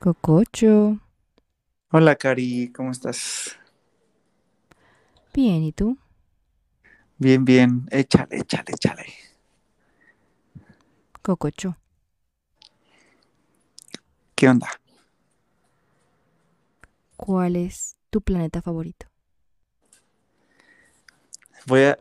[0.00, 1.00] Cococho.
[1.90, 3.58] Hola, Cari, ¿cómo estás?
[5.34, 5.96] Bien, ¿y tú?
[7.18, 7.86] Bien, bien.
[7.90, 9.04] Échale, échale, échale.
[11.22, 11.76] Cococho.
[14.34, 14.68] ¿Qué onda?
[17.16, 19.06] ¿Cuál es tu planeta favorito?
[21.66, 21.98] Voy a...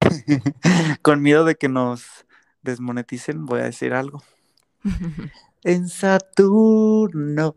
[1.02, 2.26] Con miedo de que nos
[2.62, 4.22] desmoneticen, voy a decir algo.
[5.64, 7.54] En Saturno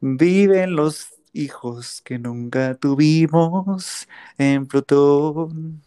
[0.00, 4.08] viven los hijos que nunca tuvimos.
[4.38, 5.82] En Plutón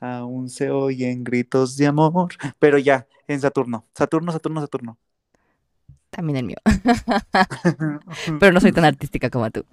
[0.00, 2.34] aún se oyen gritos de amor.
[2.58, 3.86] Pero ya, en Saturno.
[3.94, 4.98] Saturno, Saturno, Saturno.
[6.10, 6.58] También el mío.
[8.40, 9.64] Pero no soy tan artística como tú.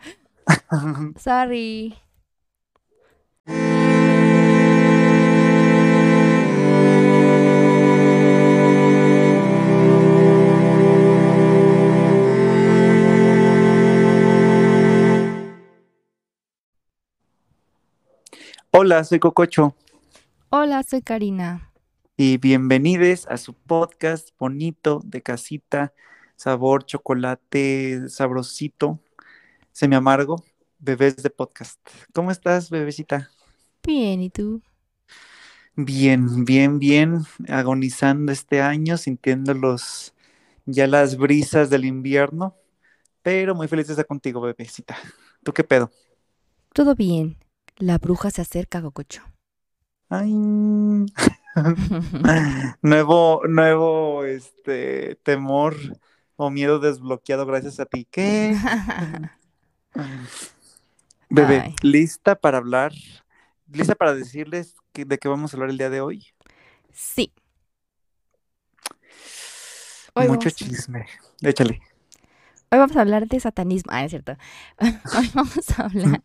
[1.19, 1.95] Sorry.
[18.71, 19.75] Hola, soy Cococho
[20.49, 21.71] Hola, soy Karina.
[22.17, 25.93] y bienvenidos a su podcast bonito de casita,
[26.35, 28.99] sabor chocolate sabrosito,
[29.71, 30.43] semi amargo,
[30.79, 31.79] bebés de podcast.
[32.13, 33.29] ¿Cómo estás, bebecita?
[33.83, 34.61] Bien, ¿y tú?
[35.75, 40.13] Bien, bien, bien, agonizando este año, sintiendo los
[40.65, 42.55] ya las brisas del invierno,
[43.23, 44.95] pero muy feliz de estar contigo, bebecita.
[45.43, 45.91] ¿Tú qué pedo?
[46.73, 47.37] Todo bien.
[47.81, 49.23] La bruja se acerca, Cococho.
[50.09, 50.31] Ay.
[52.81, 55.75] Nuevo, nuevo, este, temor
[56.35, 58.07] o miedo desbloqueado gracias a ti.
[58.09, 58.55] ¿Qué?
[61.29, 61.75] Bebé, Ay.
[61.81, 62.93] ¿lista para hablar?
[63.71, 66.27] ¿Lista para decirles que- de qué vamos a hablar el día de hoy?
[66.93, 67.33] sí.
[70.13, 71.05] Hoy Mucho vamos, chisme.
[71.41, 71.81] Échale.
[72.69, 73.91] hoy vamos a hablar de satanismo.
[73.93, 74.35] Ah, es cierto.
[75.17, 76.21] Hoy vamos a hablar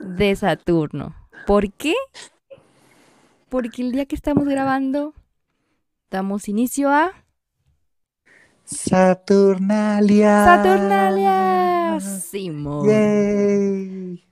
[0.00, 1.14] de Saturno.
[1.46, 1.94] ¿Por qué?
[3.48, 5.14] Porque el día que estamos grabando,
[6.10, 7.12] damos inicio a
[8.64, 10.44] Saturnalia.
[10.44, 11.98] Saturnalia.
[12.00, 12.86] Simón.
[12.86, 14.24] Yay.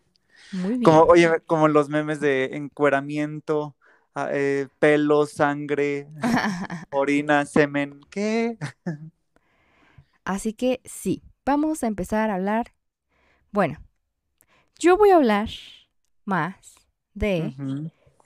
[0.53, 0.83] Muy bien.
[0.83, 3.77] Como, oye, como los memes de encueramiento,
[4.15, 6.09] ah, eh, pelo, sangre,
[6.91, 8.01] orina, semen.
[8.11, 8.57] ¿Qué?
[10.25, 12.75] Así que sí, vamos a empezar a hablar.
[13.51, 13.81] Bueno,
[14.79, 15.49] yo voy a hablar
[16.25, 16.75] más
[17.15, 17.55] de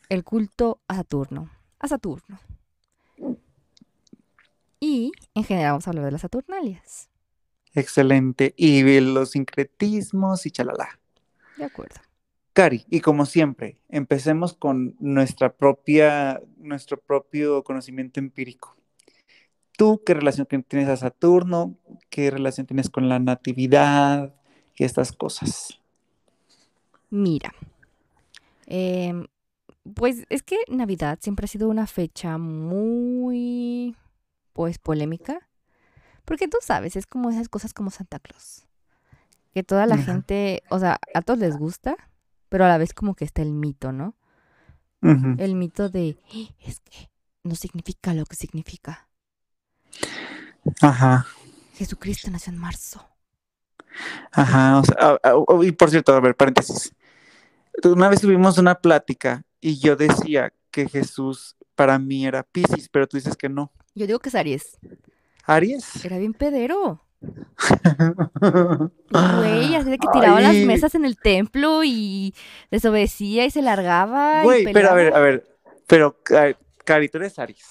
[0.08, 1.50] el culto a Saturno.
[1.78, 2.38] A Saturno.
[4.80, 7.08] Y en general vamos a hablar de las Saturnalias.
[7.74, 8.54] Excelente.
[8.56, 10.98] Y los sincretismos y chalala.
[11.56, 12.00] De acuerdo.
[12.52, 18.76] Cari, y como siempre, empecemos con nuestra propia, nuestro propio conocimiento empírico.
[19.78, 21.78] ¿Tú qué relación tien- tienes a Saturno?
[22.10, 24.34] ¿Qué relación tienes con la natividad
[24.76, 25.80] y estas cosas?
[27.12, 27.52] Mira,
[28.64, 29.26] em,
[29.94, 33.94] pues es que Navidad siempre ha sido una fecha muy,
[34.54, 35.46] pues, polémica.
[36.24, 38.66] Porque tú sabes, es como esas cosas como Santa Claus.
[39.52, 40.04] Que toda la Ajá.
[40.04, 41.96] gente, o sea, a todos les gusta,
[42.48, 44.14] pero a la vez como que está el mito, ¿no?
[45.02, 47.10] El mito de, "Ah, es que
[47.44, 49.08] no significa lo que significa.
[50.80, 51.26] Ajá,
[51.74, 53.06] Jesucristo nació en marzo.
[54.30, 54.78] ajá.
[54.78, 55.18] o sea,
[55.66, 56.94] y por cierto, a ver, paréntesis.
[57.84, 63.06] Una vez tuvimos una plática y yo decía que Jesús para mí era Piscis, pero
[63.06, 63.72] tú dices que no.
[63.94, 64.78] Yo digo que es Aries.
[65.46, 66.04] ¿Aries?
[66.04, 67.04] Era bien pedero.
[69.12, 72.34] Güey, así de que tiraba las mesas en el templo y
[72.70, 75.46] desobedecía y se largaba Güey, pero a ver, a ver,
[75.86, 77.64] pero Ca- Cari, tú eres Aries.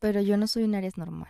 [0.00, 1.28] Pero yo no soy un Aries normal.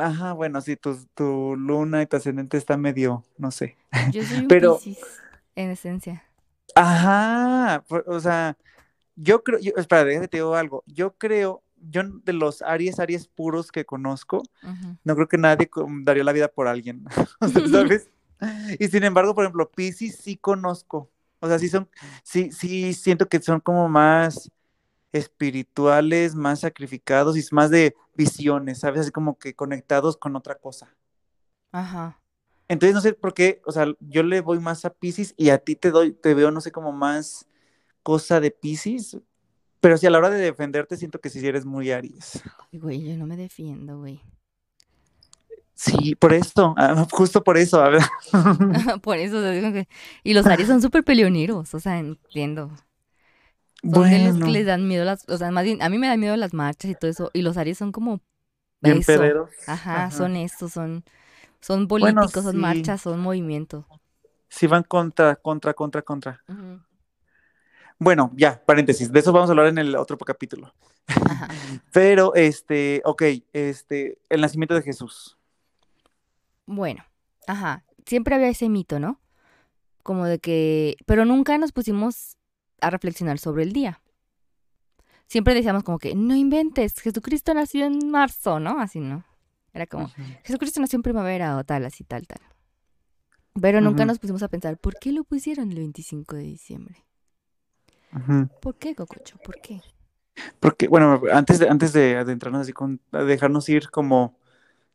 [0.00, 3.76] Ajá, bueno, sí, tu, tu luna y tu ascendente está medio, no sé.
[4.12, 4.98] Yo soy un Pero- Piscis,
[5.54, 6.22] en esencia.
[6.78, 8.54] Ajá, o sea,
[9.14, 10.84] yo creo, yo, espera, déjame te digo algo.
[10.86, 14.42] Yo creo, yo de los Aries, Aries puros que conozco,
[15.02, 15.70] no creo que nadie
[16.02, 17.02] daría la vida por alguien,
[17.40, 18.10] o sea, ¿sabes?
[18.78, 21.88] Y sin embargo, por ejemplo, Piscis sí conozco, o sea, sí son,
[22.22, 24.50] sí, sí siento que son como más
[25.12, 29.00] espirituales, más sacrificados y más de visiones, ¿sabes?
[29.00, 30.94] Así como que conectados con otra cosa.
[31.72, 32.20] Ajá.
[32.68, 35.58] Entonces no sé por qué, o sea, yo le voy más a Piscis y a
[35.58, 37.46] ti te doy, te veo, no sé, como más
[38.02, 39.18] cosa de Piscis,
[39.80, 42.42] pero sí a la hora de defenderte siento que sí eres muy Aries.
[42.72, 44.20] Ay, Güey, yo no me defiendo, güey.
[45.74, 48.02] Sí, por esto, ah, justo por eso, a ver.
[49.02, 49.88] Por eso te digo que...
[50.24, 52.70] Y los Aries son súper peleoneros, o sea, entiendo.
[53.92, 55.28] Son de los que Bueno, les dan miedo las...
[55.28, 57.30] O sea, más bien, a mí me dan miedo las marchas y todo eso.
[57.32, 58.20] Y los Aries son como
[58.80, 59.02] Bien.
[59.66, 60.10] Ajá, Ajá.
[60.10, 61.04] son estos, son,
[61.66, 62.58] son Bueno, políticos, son sí.
[62.58, 63.84] marchas, son movimientos.
[64.48, 66.44] Sí van contra, contra, contra, contra.
[67.98, 69.10] Bueno, ya, paréntesis.
[69.10, 70.72] De eso vamos a hablar en el otro capítulo.
[71.08, 71.48] Ajá.
[71.92, 73.22] Pero, este, ok,
[73.52, 75.36] este, el nacimiento de Jesús.
[76.66, 77.04] Bueno,
[77.48, 77.84] ajá.
[78.04, 79.20] Siempre había ese mito, ¿no?
[80.04, 82.36] Como de que, pero nunca nos pusimos
[82.80, 84.00] a reflexionar sobre el día.
[85.26, 88.78] Siempre decíamos como que, no inventes, Jesucristo nació en marzo, ¿no?
[88.78, 89.24] Así, ¿no?
[89.76, 90.10] Era como.
[90.42, 92.40] Jesucristo nació en primavera o tal, así, tal, tal.
[93.60, 97.04] Pero nunca nos pusimos a pensar, ¿por qué lo pusieron el 25 de diciembre?
[98.62, 99.36] ¿Por qué, Cococho?
[99.44, 99.82] ¿Por qué?
[100.60, 104.38] Porque, bueno, antes de, antes de adentrarnos así con, a dejarnos ir como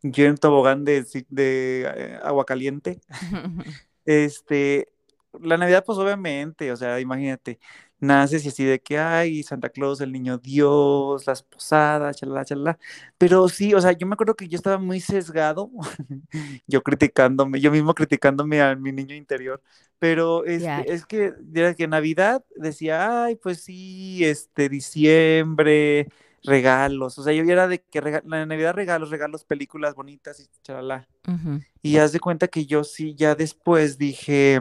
[0.01, 3.01] yo en tobogán de, de eh, agua caliente,
[4.06, 4.92] este,
[5.39, 7.60] la Navidad, pues obviamente, o sea, imagínate,
[8.01, 12.80] naces y así de que hay Santa Claus, el niño Dios, las posadas, chalala, chalala.
[13.18, 15.71] Pero sí, o sea, yo me acuerdo que yo estaba muy sesgado,
[16.68, 19.62] yo criticándome, yo mismo criticándome a mi niño interior,
[20.00, 20.86] pero Diario.
[20.88, 26.07] es que, era que Navidad decía, ay, pues sí, este, diciembre,
[26.44, 30.47] regalos, o sea, yo era de que rega- la Navidad regalos, regalos, películas bonitas y
[30.63, 31.07] chalala.
[31.83, 34.59] Y haz de cuenta que yo sí, ya después dije,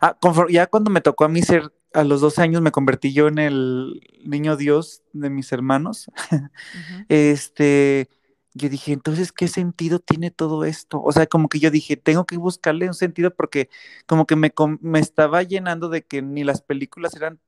[0.00, 0.16] ah,
[0.50, 3.38] ya cuando me tocó a mí ser, a los 12 años me convertí yo en
[3.38, 6.10] el niño Dios de mis hermanos,
[7.08, 8.08] este,
[8.54, 11.02] yo dije, entonces, ¿qué sentido tiene todo esto?
[11.02, 13.68] O sea, como que yo dije, tengo que buscarle un sentido porque
[14.06, 17.40] como que me, me estaba llenando de que ni las películas eran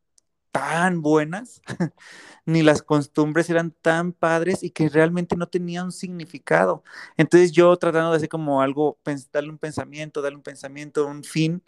[0.53, 1.63] tan buenas,
[2.47, 6.83] ni las costumbres eran tan padres y que realmente no tenía un significado.
[7.17, 8.99] Entonces yo tratando de hacer como algo,
[9.33, 11.63] darle un pensamiento, darle un pensamiento, un fin,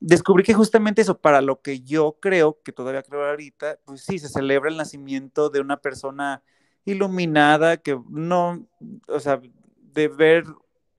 [0.00, 4.18] descubrí que justamente eso, para lo que yo creo, que todavía creo ahorita, pues sí,
[4.18, 6.42] se celebra el nacimiento de una persona
[6.84, 8.66] iluminada, que no,
[9.08, 9.40] o sea,
[9.92, 10.44] de ver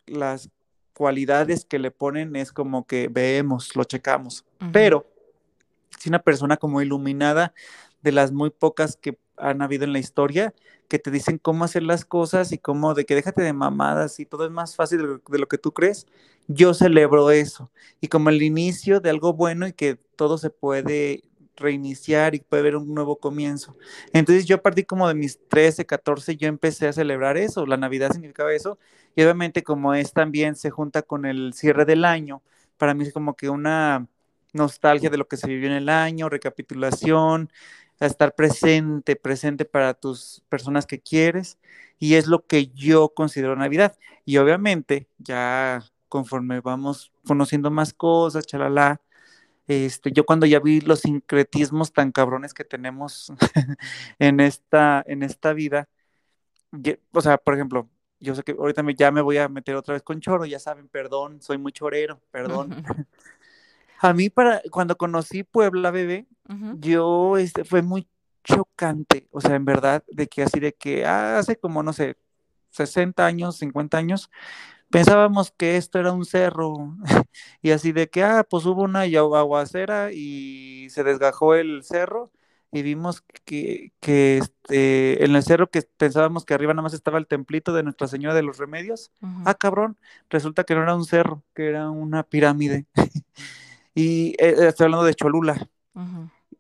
[0.06, 0.50] las
[0.94, 5.06] cualidades que le ponen es como que vemos, lo checamos, pero
[6.00, 7.54] si una persona como iluminada,
[8.02, 10.54] de las muy pocas que han habido en la historia,
[10.88, 14.26] que te dicen cómo hacer las cosas y cómo de que déjate de mamadas y
[14.26, 16.08] todo es más fácil de lo, que tú crees,
[16.48, 17.72] yo celebro eso.
[18.02, 21.24] Y como el inicio de algo bueno y que todo se puede
[21.58, 23.76] reiniciar y puede haber un nuevo comienzo.
[24.14, 27.78] Entonces yo a partir como de mis 13, 14, yo empecé a celebrar eso, la
[27.78, 28.78] Navidad significaba eso,
[29.16, 32.44] y obviamente como es también se junta con el cierre del año,
[32.78, 34.08] para mí es como que una
[34.54, 37.52] nostalgia de lo que se vivió en el año, recapitulación,
[38.00, 41.58] a estar presente, presente para tus personas que quieres,
[42.00, 43.98] y es lo que yo considero Navidad.
[44.26, 49.02] Y obviamente, ya conforme vamos conociendo más cosas, chalala,
[49.68, 53.34] este, yo cuando ya vi los sincretismos tan cabrones que tenemos
[54.20, 55.90] en esta, en esta vida,
[57.12, 57.90] o sea, por ejemplo,
[58.20, 60.60] yo sé que ahorita me, ya me voy a meter otra vez con choro, ya
[60.60, 62.84] saben, perdón, soy muy chorero, perdón.
[64.00, 66.78] A mí para cuando conocí Puebla, bebé, Ujú.
[66.80, 68.08] yo este fue muy
[68.44, 72.16] chocante, o sea, en verdad, de que así de que ah, hace como, no sé,
[72.70, 74.30] 60 años, 50 años,
[74.90, 76.96] pensábamos que esto era un cerro
[77.62, 82.32] y así de que, ah, pues hubo una aguacera y se desgajó el cerro
[82.72, 87.18] y vimos que, que este, en el cerro que pensábamos que arriba nada más estaba
[87.18, 89.44] el templito de Nuestra Señora de los Remedios, Ujú.
[89.46, 89.98] ah, cabrón,
[90.30, 92.86] resulta que no era un cerro, que era una pirámide.
[93.98, 95.68] Y eh, estoy hablando de Cholula.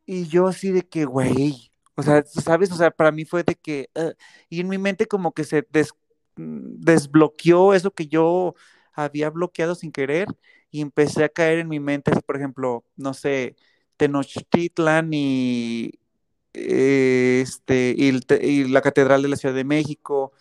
[0.07, 2.71] Y yo así de que, güey, o sea, ¿sabes?
[2.71, 4.11] O sea, para mí fue de que, uh,
[4.49, 5.91] y en mi mente como que se des,
[6.35, 8.55] mm, desbloqueó eso que yo
[8.93, 10.27] había bloqueado sin querer
[10.71, 13.55] y empecé a caer en mi mente, así, por ejemplo, no sé,
[13.97, 15.91] Tenochtitlan y,
[16.53, 20.31] eh, este, y la Catedral de la Ciudad de México,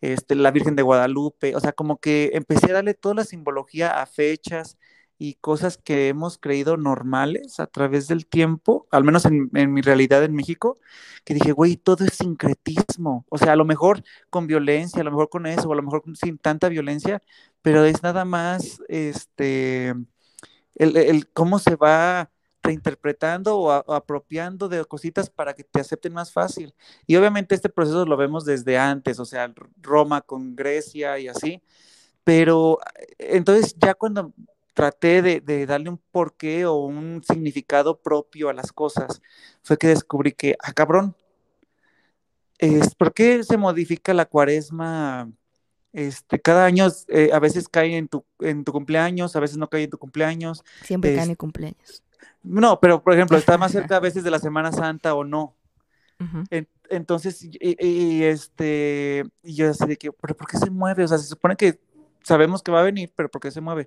[0.00, 4.00] este, la Virgen de Guadalupe, o sea, como que empecé a darle toda la simbología
[4.00, 4.78] a fechas
[5.18, 9.80] y cosas que hemos creído normales a través del tiempo, al menos en, en mi
[9.80, 10.78] realidad en México,
[11.24, 13.24] que dije, güey, todo es sincretismo.
[13.28, 15.82] O sea, a lo mejor con violencia, a lo mejor con eso, o a lo
[15.82, 17.22] mejor sin tanta violencia,
[17.62, 19.94] pero es nada más este
[20.76, 22.30] el, el cómo se va
[22.62, 26.74] reinterpretando o, o apropiando de cositas para que te acepten más fácil.
[27.06, 31.62] Y obviamente este proceso lo vemos desde antes, o sea, Roma con Grecia y así,
[32.24, 34.32] pero eh, entonces ya cuando
[34.76, 39.22] traté de, de darle un porqué o un significado propio a las cosas,
[39.62, 41.16] fue que descubrí que, ah, cabrón,
[42.58, 45.30] es, ¿por qué se modifica la cuaresma?
[45.92, 49.68] Este, cada año eh, a veces cae en tu, en tu cumpleaños, a veces no
[49.70, 50.62] cae en tu cumpleaños.
[50.82, 52.02] Siempre cae Es- mi cumpleaños.
[52.42, 55.54] no, pero por ejemplo, está más cerca a veces de la Semana Santa o no.
[56.20, 56.44] Ujú.
[56.50, 61.04] En- entonces, y, y, este, y yo así de que, pero ¿por qué se mueve?
[61.04, 61.80] O sea, se supone que
[62.22, 63.86] sabemos que va a venir, pero ¿por qué se mueve?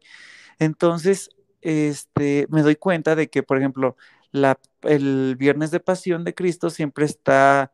[0.59, 1.29] Entonces,
[1.61, 3.97] este, me doy cuenta de que, por ejemplo,
[4.31, 7.73] la, el viernes de pasión de Cristo siempre está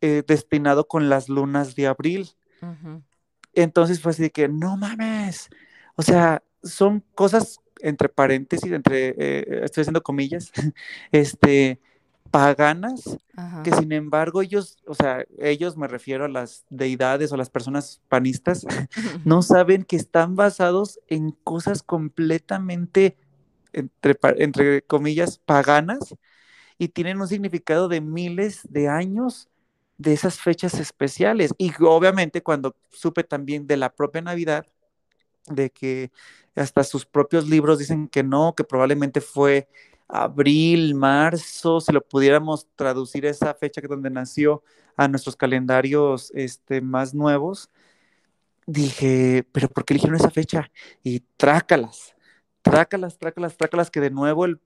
[0.00, 2.30] eh, destinado con las lunas de abril.
[3.52, 5.48] Entonces fue así de que, no mames.
[5.94, 10.52] O sea, son cosas entre paréntesis, entre, eh, estoy haciendo comillas,
[11.12, 11.80] este,
[12.30, 13.62] paganas, Ajá.
[13.62, 18.00] que sin embargo ellos, o sea, ellos me refiero a las deidades o las personas
[18.08, 18.66] panistas,
[19.24, 23.16] no saben que están basados en cosas completamente,
[23.72, 26.14] entre, entre comillas, paganas
[26.78, 29.48] y tienen un significado de miles de años
[29.98, 31.52] de esas fechas especiales.
[31.58, 34.66] Y obviamente cuando supe también de la propia Navidad,
[35.46, 36.10] de que
[36.54, 39.68] hasta sus propios libros dicen que no, que probablemente fue
[40.08, 44.62] abril, marzo, si lo pudiéramos traducir esa fecha que donde nació
[44.96, 47.70] a nuestros calendarios este, más nuevos,
[48.66, 50.70] dije, pero ¿por qué eligieron esa fecha?
[51.02, 52.14] Y trácalas,
[52.62, 54.60] trácalas, trácalas, trácalas, que de nuevo el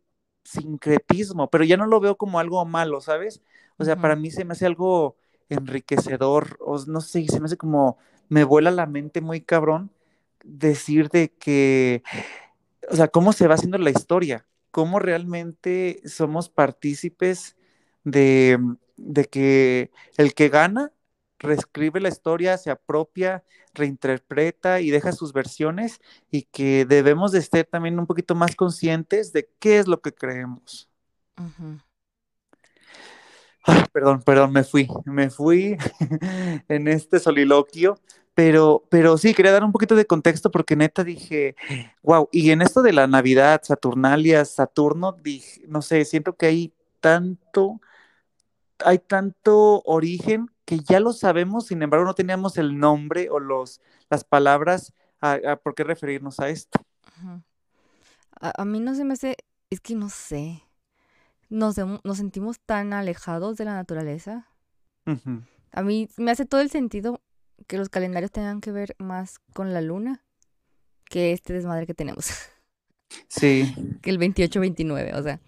[0.44, 3.42] sincretismo, pero ya no lo veo como algo malo, ¿sabes?
[3.76, 5.16] O sea, para mí se me hace algo
[5.48, 9.90] enriquecedor, o no sé, se me hace como, me vuela la mente muy cabrón
[10.44, 12.02] decir de que,
[12.90, 17.56] o sea, cómo se va haciendo la historia, cómo realmente somos partícipes
[18.04, 18.58] de,
[18.96, 20.92] de que el que gana
[21.38, 26.00] reescribe la historia, se apropia, reinterpreta y deja sus versiones
[26.30, 30.12] y que debemos de ser también un poquito más conscientes de qué es lo que
[30.14, 30.88] creemos.
[33.62, 35.76] Ay, perdón, perdón, me fui, me fui
[36.68, 38.00] en este soliloquio,
[38.34, 41.56] pero, pero sí, quería dar un poquito de contexto porque neta dije,
[42.02, 46.72] wow, y en esto de la Navidad, Saturnalia, Saturno, dije, no sé, siento que hay
[47.00, 47.80] tanto,
[48.84, 53.80] hay tanto origen que ya lo sabemos, sin embargo no teníamos el nombre o los,
[54.08, 56.80] las palabras a, a por qué referirnos a esto.
[58.40, 59.36] A, a mí no se me hace,
[59.68, 60.62] es que no sé,
[61.50, 64.46] nos, nos sentimos tan alejados de la naturaleza.
[65.72, 67.20] A mí me hace todo el sentido
[67.66, 70.24] que los calendarios tengan que ver más con la luna
[71.04, 72.30] que este desmadre que tenemos,
[73.28, 75.40] Sí, que el 28-29, o sea,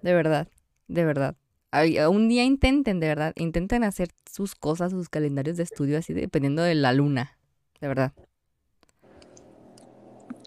[0.00, 0.48] de verdad,
[0.88, 1.36] de verdad.
[2.10, 6.62] Un día intenten, de verdad, intenten hacer sus cosas, sus calendarios de estudio así dependiendo
[6.62, 7.38] de la luna,
[7.80, 8.12] de verdad.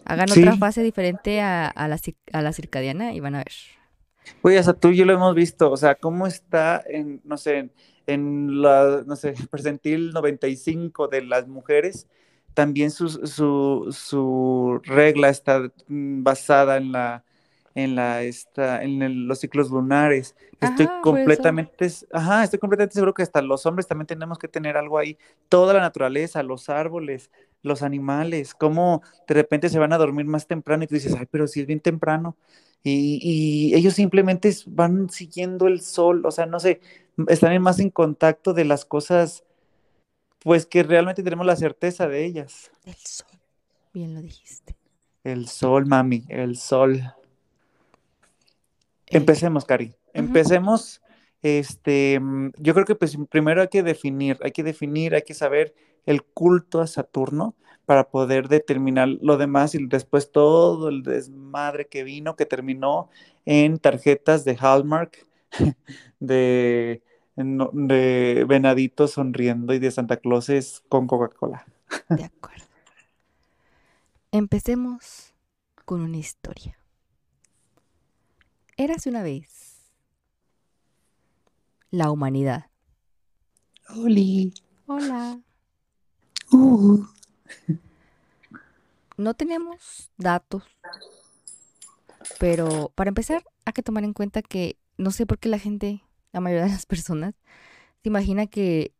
[0.04, 1.98] Hagan otra fase diferente a, a la,
[2.32, 3.52] a la circadiana y van a ver.
[4.42, 7.58] Oye, hasta tú y yo lo hemos visto, o sea, cómo está en, no sé,
[7.58, 7.72] en,
[8.06, 12.06] en la, no sé, percentil 95 de las mujeres,
[12.54, 17.24] también su, su, su regla está mm, basada en la,
[17.74, 20.34] en la, esta, en el- los ciclos lunares.
[20.60, 24.76] Estoy Ajá, completamente, ajá, estoy completamente seguro que hasta los hombres también tenemos que tener
[24.76, 25.18] algo ahí.
[25.48, 27.30] Toda la naturaleza, los árboles,
[27.62, 31.26] los animales, cómo de repente se van a dormir más temprano y tú dices, ay,
[31.30, 32.36] pero si es bien temprano.
[32.88, 36.80] Y, y ellos simplemente van siguiendo el sol, o sea, no sé,
[37.26, 39.42] están más en contacto de las cosas,
[40.38, 42.70] pues que realmente tenemos la certeza de ellas.
[42.84, 43.26] El sol.
[43.92, 44.76] Bien lo dijiste.
[45.24, 47.02] El sol, mami, el sol.
[49.06, 49.92] El- Empecemos, Cari.
[50.12, 51.02] Empecemos.
[51.42, 55.34] Este, mm, yo creo que pues primero hay que definir, hay que definir, hay que
[55.34, 55.74] saber
[56.04, 62.04] el culto a Saturno para poder determinar lo demás y después todo el desmadre que
[62.04, 63.08] vino, que terminó
[63.44, 65.26] en tarjetas de Hallmark,
[66.20, 67.02] de,
[67.36, 71.64] de venaditos sonriendo y de Santa Clauses con Coca-Cola.
[72.10, 72.64] De acuerdo.
[74.32, 75.32] Empecemos
[75.84, 76.76] con una historia.
[78.76, 79.94] Érase una vez
[81.90, 82.66] la humanidad.
[83.88, 84.52] Oli.
[84.86, 85.40] Hola.
[86.52, 87.15] Uh.
[89.16, 90.62] No tenemos datos,
[92.38, 96.02] pero para empezar hay que tomar en cuenta que no sé por qué la gente,
[96.32, 97.34] la mayoría de las personas,
[98.02, 98.92] se imagina que,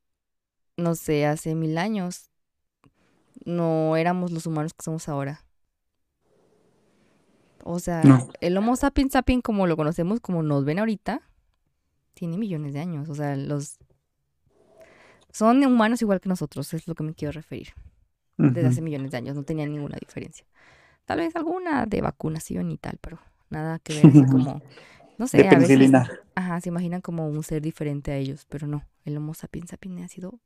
[0.76, 2.30] no sé, hace mil años
[3.44, 5.44] no éramos los humanos que somos ahora.
[7.62, 8.28] O sea, No.
[8.40, 11.20] el Homo sapiens sapiens como lo conocemos, como nos ven ahorita,
[12.14, 13.08] tiene millones de años.
[13.08, 13.78] O sea, los
[15.30, 17.74] son humanos igual que nosotros, es lo que me quiero referir.
[18.52, 20.47] Desde hace millones de años, no tenían ninguna diferencia.
[21.07, 24.62] Tal vez alguna de vacunación y tal, pero nada que ver así como,
[25.19, 25.97] no sé, De a veces,
[26.37, 30.02] ajá, se imaginan como un ser diferente a ellos, pero no, el Homo sapiens sapiens
[30.05, 30.40] ha sido,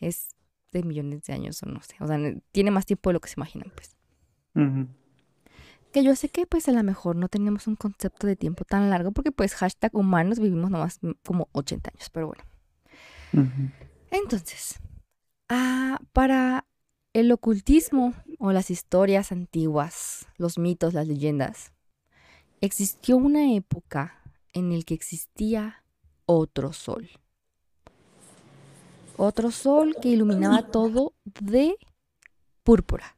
[0.00, 0.30] es
[0.72, 3.20] de millones de años o no sé, o sea, ne- tiene más tiempo de lo
[3.20, 3.96] que se imaginan, pues.
[5.92, 8.88] Que yo sé que pues a lo mejor no tenemos un concepto de tiempo tan
[8.90, 12.42] largo porque pues hashtag humanos vivimos nomás como 80 años, pero bueno.
[14.10, 14.78] Entonces,
[15.48, 16.66] ah, para
[17.14, 21.72] el ocultismo o las historias antiguas, los mitos, las leyendas,
[22.60, 24.18] existió una época
[24.52, 25.84] en el que existía
[26.26, 27.10] otro sol.
[29.16, 31.76] Otro sol que iluminaba todo de
[32.62, 33.16] púrpura.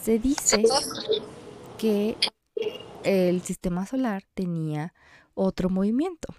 [0.00, 0.62] Se dice
[1.78, 2.16] que
[3.02, 4.92] el sistema solar tenía
[5.34, 6.34] otro movimiento.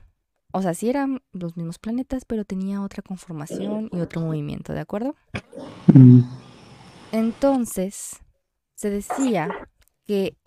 [0.58, 4.80] O sea, sí eran los mismos planetas, pero tenía otra conformación y otro movimiento, ¿de
[4.80, 5.14] acuerdo?
[5.88, 6.22] Mm.
[7.12, 8.22] Entonces,
[8.74, 9.50] se decía
[10.08, 10.38] que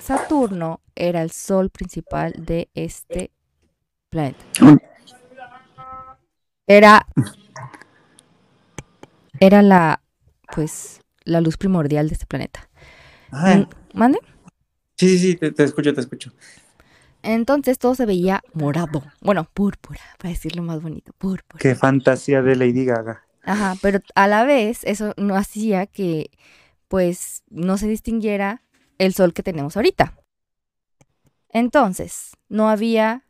[0.00, 3.30] Saturno era el sol principal de este
[4.10, 4.44] planeta.
[6.66, 7.06] Era,
[9.38, 10.02] era la,
[10.52, 12.68] pues, la luz primordial de este planeta.
[13.94, 14.18] ¿Mande?
[14.96, 16.32] sí, sí, sí, te, te escucho, te escucho.
[17.22, 19.02] Entonces todo se veía morado.
[19.20, 21.60] Bueno, púrpura, para decirlo más bonito, púrpura.
[21.60, 23.24] Qué fantasía de Lady Gaga.
[23.42, 26.30] Ajá, pero a la vez eso no hacía que
[26.88, 28.62] pues no se distinguiera
[28.98, 30.14] el sol que tenemos ahorita.
[31.50, 33.24] Entonces, no había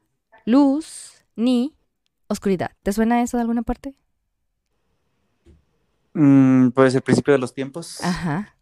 [0.44, 1.76] luz ni
[2.26, 2.72] oscuridad.
[2.82, 3.94] ¿Te suena eso de alguna parte?
[6.14, 8.02] Mm, pues el principio de los tiempos.
[8.02, 8.56] Ajá.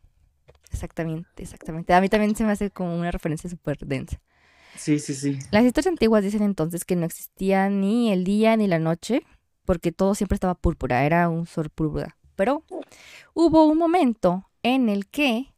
[0.72, 1.94] Exactamente, exactamente.
[1.94, 4.20] A mí también se me hace como una referencia súper densa.
[4.76, 5.38] Sí, sí, sí.
[5.50, 9.22] Las historias antiguas dicen entonces que no existía ni el día ni la noche,
[9.64, 12.16] porque todo siempre estaba púrpura, era un sol púrpura.
[12.36, 12.62] Pero
[13.34, 15.54] hubo un momento en el que,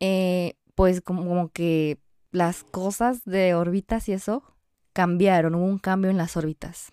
[0.00, 1.98] eh, pues como, como que
[2.30, 4.42] las cosas de órbitas y eso
[4.92, 6.92] cambiaron, hubo un cambio en las órbitas.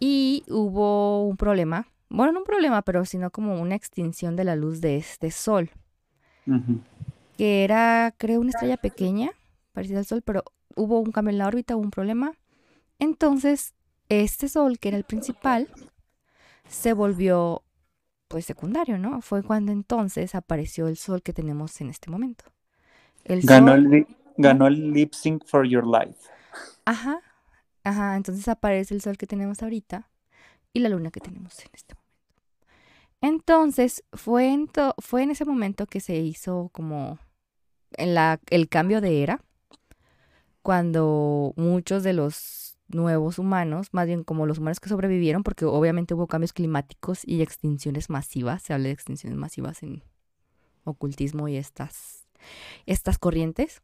[0.00, 4.56] Y hubo un problema, bueno, no un problema, pero sino como una extinción de la
[4.56, 5.70] luz de este sol
[7.36, 9.30] que era, creo, una estrella pequeña,
[9.78, 10.44] parecida al Sol, pero
[10.76, 12.32] hubo un cambio en la órbita, hubo un problema.
[12.98, 13.74] Entonces,
[14.08, 15.68] este Sol, que era el principal,
[16.68, 17.62] se volvió,
[18.28, 19.22] pues, secundario, ¿no?
[19.22, 22.44] Fue cuando entonces apareció el Sol que tenemos en este momento.
[23.24, 26.28] El Ganó Sol, el, li- ganó el lip sync for your life.
[26.84, 27.20] ajá,
[27.84, 30.10] ajá, entonces aparece el Sol que tenemos ahorita
[30.74, 32.08] y la Luna que tenemos en este momento.
[33.20, 37.18] Entonces, fue en, to- fue en ese momento que se hizo como
[37.92, 39.42] en la, el cambio de era,
[40.68, 46.12] cuando muchos de los nuevos humanos, más bien como los humanos que sobrevivieron, porque obviamente
[46.12, 50.02] hubo cambios climáticos y extinciones masivas, se habla de extinciones masivas en
[50.84, 52.26] ocultismo y estas,
[52.84, 53.80] estas corrientes,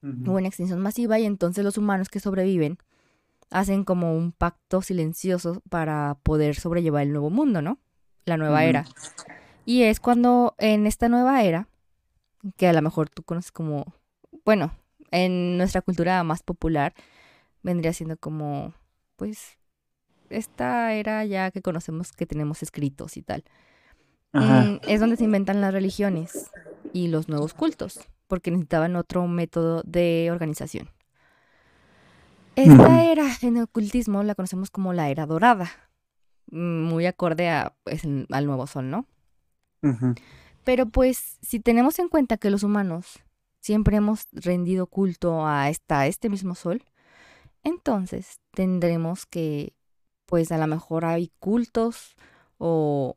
[0.00, 2.78] hubo una extinción masiva y entonces los humanos que sobreviven
[3.50, 7.76] hacen como un pacto silencioso para poder sobrellevar el nuevo mundo, ¿no?
[8.24, 8.86] La nueva era.
[9.66, 11.68] Y es cuando en esta nueva era,
[12.56, 13.92] que a lo mejor tú conoces como,
[14.46, 14.72] bueno,
[15.14, 16.92] en nuestra cultura más popular,
[17.62, 18.74] vendría siendo como,
[19.16, 19.58] pues,
[20.28, 23.44] esta era ya que conocemos que tenemos escritos y tal.
[24.32, 24.80] Ajá.
[24.88, 26.50] Es donde se inventan las religiones
[26.92, 30.90] y los nuevos cultos, porque necesitaban otro método de organización.
[32.56, 35.70] Esta era en el ocultismo la conocemos como la era dorada,
[36.50, 39.06] muy acorde a, pues, al nuevo sol, ¿no?
[40.64, 43.23] Pero pues si tenemos en cuenta que los humanos
[43.64, 46.84] siempre hemos rendido culto a esta, este mismo sol,
[47.62, 49.72] entonces tendremos que,
[50.26, 52.14] pues a lo mejor hay cultos
[52.58, 53.16] o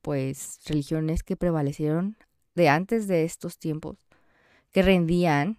[0.00, 2.16] pues religiones que prevalecieron
[2.54, 3.98] de antes de estos tiempos,
[4.70, 5.58] que rendían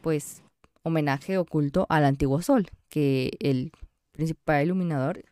[0.00, 0.42] pues
[0.82, 3.70] homenaje o culto al antiguo sol, que el
[4.10, 5.24] principal iluminador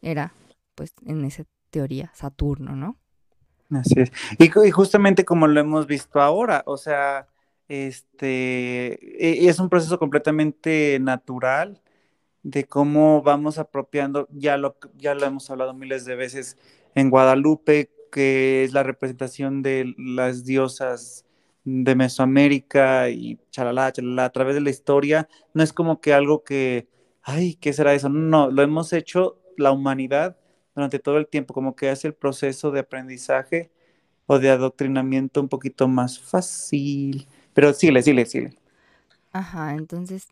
[0.00, 0.32] era
[0.74, 2.96] pues en esa teoría Saturno, ¿no?
[3.70, 4.12] Así es.
[4.38, 7.26] Y, ju- y justamente como lo hemos visto ahora, o sea,
[7.68, 8.94] este,
[9.44, 11.80] e- es un proceso completamente natural
[12.42, 16.58] de cómo vamos apropiando, ya lo, ya lo hemos hablado miles de veces
[16.94, 21.24] en Guadalupe, que es la representación de las diosas
[21.64, 26.44] de Mesoamérica y chalala, chalala, a través de la historia, no es como que algo
[26.44, 26.88] que,
[27.22, 28.08] ay, ¿qué será eso?
[28.10, 30.36] No, lo hemos hecho la humanidad
[30.76, 33.72] durante todo el tiempo, como que hace el proceso de aprendizaje
[34.26, 37.26] o de adoctrinamiento un poquito más fácil.
[37.54, 38.58] Pero síguele, síguele, síguele.
[39.32, 40.28] Ajá, entonces,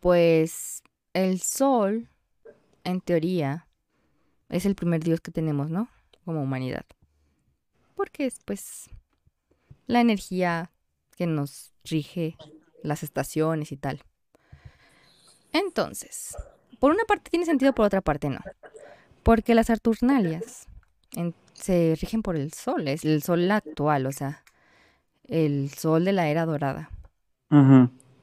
[0.00, 2.08] pues el sol,
[2.84, 3.66] en teoría,
[4.48, 5.88] es el primer dios que tenemos, ¿no?
[6.24, 6.86] Como humanidad.
[7.94, 8.88] Porque es, pues,
[9.86, 10.72] la energía
[11.16, 12.36] que nos rige
[12.82, 14.02] las estaciones y tal.
[15.52, 16.34] Entonces,
[16.78, 18.40] por una parte tiene sentido, por otra parte no.
[19.22, 20.66] Porque las Saturnalias
[21.54, 24.44] se rigen por el sol, es el sol actual, o sea,
[25.24, 26.90] el sol de la era dorada.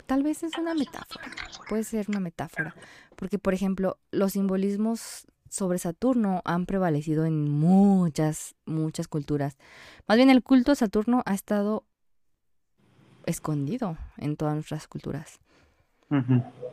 [0.06, 1.32] Tal vez es una metáfora,
[1.68, 2.76] puede ser una metáfora,
[3.16, 9.58] porque por ejemplo, los simbolismos sobre Saturno han prevalecido en muchas, muchas culturas.
[10.08, 11.86] Más bien el culto a Saturno ha estado
[13.26, 15.40] escondido en todas nuestras culturas.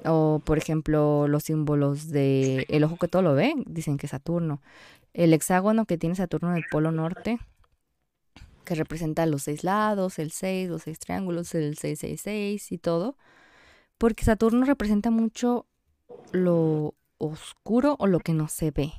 [0.05, 4.11] O, por ejemplo, los símbolos de el ojo que todo lo ve, dicen que es
[4.11, 4.61] Saturno.
[5.12, 7.38] El hexágono que tiene Saturno en el polo norte,
[8.64, 13.16] que representa los seis lados, el seis, los seis triángulos, el 666 y todo.
[13.99, 15.66] Porque Saturno representa mucho
[16.33, 18.92] lo oscuro o lo que no se ve.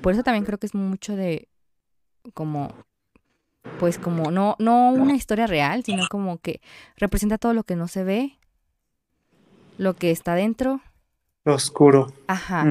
[0.00, 1.48] por eso también creo que es mucho de
[2.34, 2.74] como
[3.78, 6.60] pues como no no una historia real, sino como que
[6.96, 8.38] representa todo lo que no se ve,
[9.78, 10.80] lo que está dentro.
[11.44, 12.12] Lo oscuro.
[12.26, 12.70] Ajá.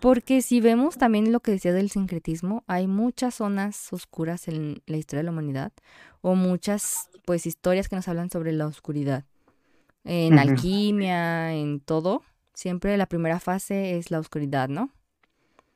[0.00, 4.96] Porque si vemos también lo que decía del sincretismo, hay muchas zonas oscuras en la
[4.96, 5.72] historia de la humanidad
[6.20, 9.24] o muchas pues historias que nos hablan sobre la oscuridad.
[10.04, 12.22] En alquimia, en todo,
[12.54, 14.90] siempre la primera fase es la oscuridad, ¿no?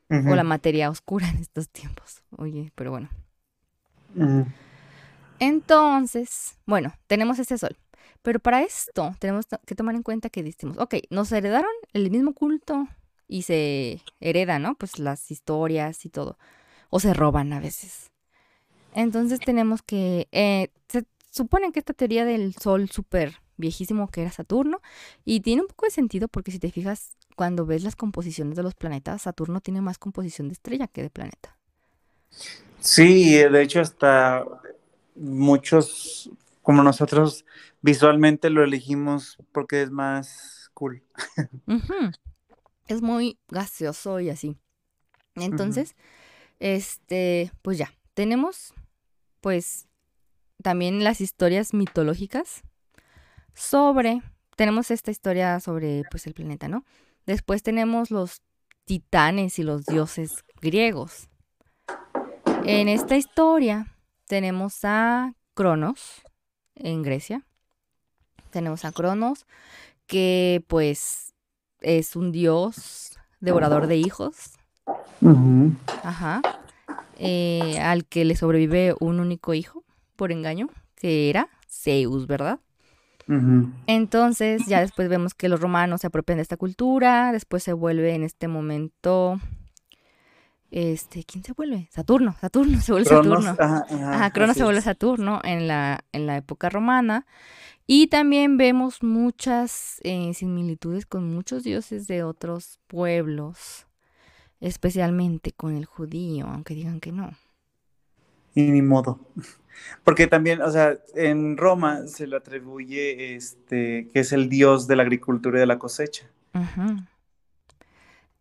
[0.08, 2.22] O la materia oscura en estos tiempos.
[2.36, 3.08] Oye, pero bueno.
[5.38, 7.76] Entonces, bueno, tenemos este sol.
[8.26, 12.34] Pero para esto tenemos que tomar en cuenta que decimos, ok, nos heredaron el mismo
[12.34, 12.88] culto
[13.28, 14.74] y se hereda, ¿no?
[14.74, 16.36] Pues las historias y todo.
[16.90, 18.10] O se roban a veces.
[18.96, 20.26] Entonces tenemos que...
[20.32, 24.80] Eh, se supone que esta teoría del sol súper viejísimo que era Saturno.
[25.24, 28.64] Y tiene un poco de sentido porque si te fijas, cuando ves las composiciones de
[28.64, 31.56] los planetas, Saturno tiene más composición de estrella que de planeta.
[32.80, 34.44] Sí, de hecho hasta
[35.14, 36.28] muchos,
[36.66, 37.44] como nosotros
[37.80, 41.04] visualmente lo elegimos porque es más cool.
[42.88, 44.56] Es muy gaseoso y así.
[45.36, 45.94] Entonces,
[46.58, 48.74] este, pues ya, tenemos
[49.40, 49.86] pues
[50.60, 52.62] también las historias mitológicas
[53.54, 54.22] sobre,
[54.56, 56.84] tenemos esta historia sobre pues el planeta, ¿no?
[57.26, 58.42] Después tenemos los
[58.86, 61.28] titanes y los dioses griegos.
[62.64, 66.22] En esta historia tenemos a Cronos
[66.76, 67.42] en Grecia.
[68.50, 69.46] Tenemos a Cronos
[70.06, 71.34] que pues
[71.80, 74.52] es un dios devorador de hijos.
[76.02, 76.42] Ajá.
[77.18, 79.84] Eh, al que le sobrevive un único hijo
[80.16, 82.60] por engaño, que era Zeus, ¿verdad?
[83.88, 88.14] Entonces, ya después vemos que los romanos se apropian de esta cultura, después se vuelve
[88.14, 89.40] en este momento
[90.76, 91.88] este, ¿quién se vuelve?
[91.90, 93.56] Saturno, Saturno se vuelve Saturno.
[93.58, 97.26] Ajá, Cronos se vuelve Saturno en la, en la época romana.
[97.86, 103.86] Y también vemos muchas eh, similitudes con muchos dioses de otros pueblos,
[104.60, 107.30] especialmente con el judío, aunque digan que no.
[108.54, 109.20] Y ni modo.
[110.04, 114.96] Porque también, o sea, en Roma se le atribuye este, que es el dios de
[114.96, 116.28] la agricultura y de la cosecha.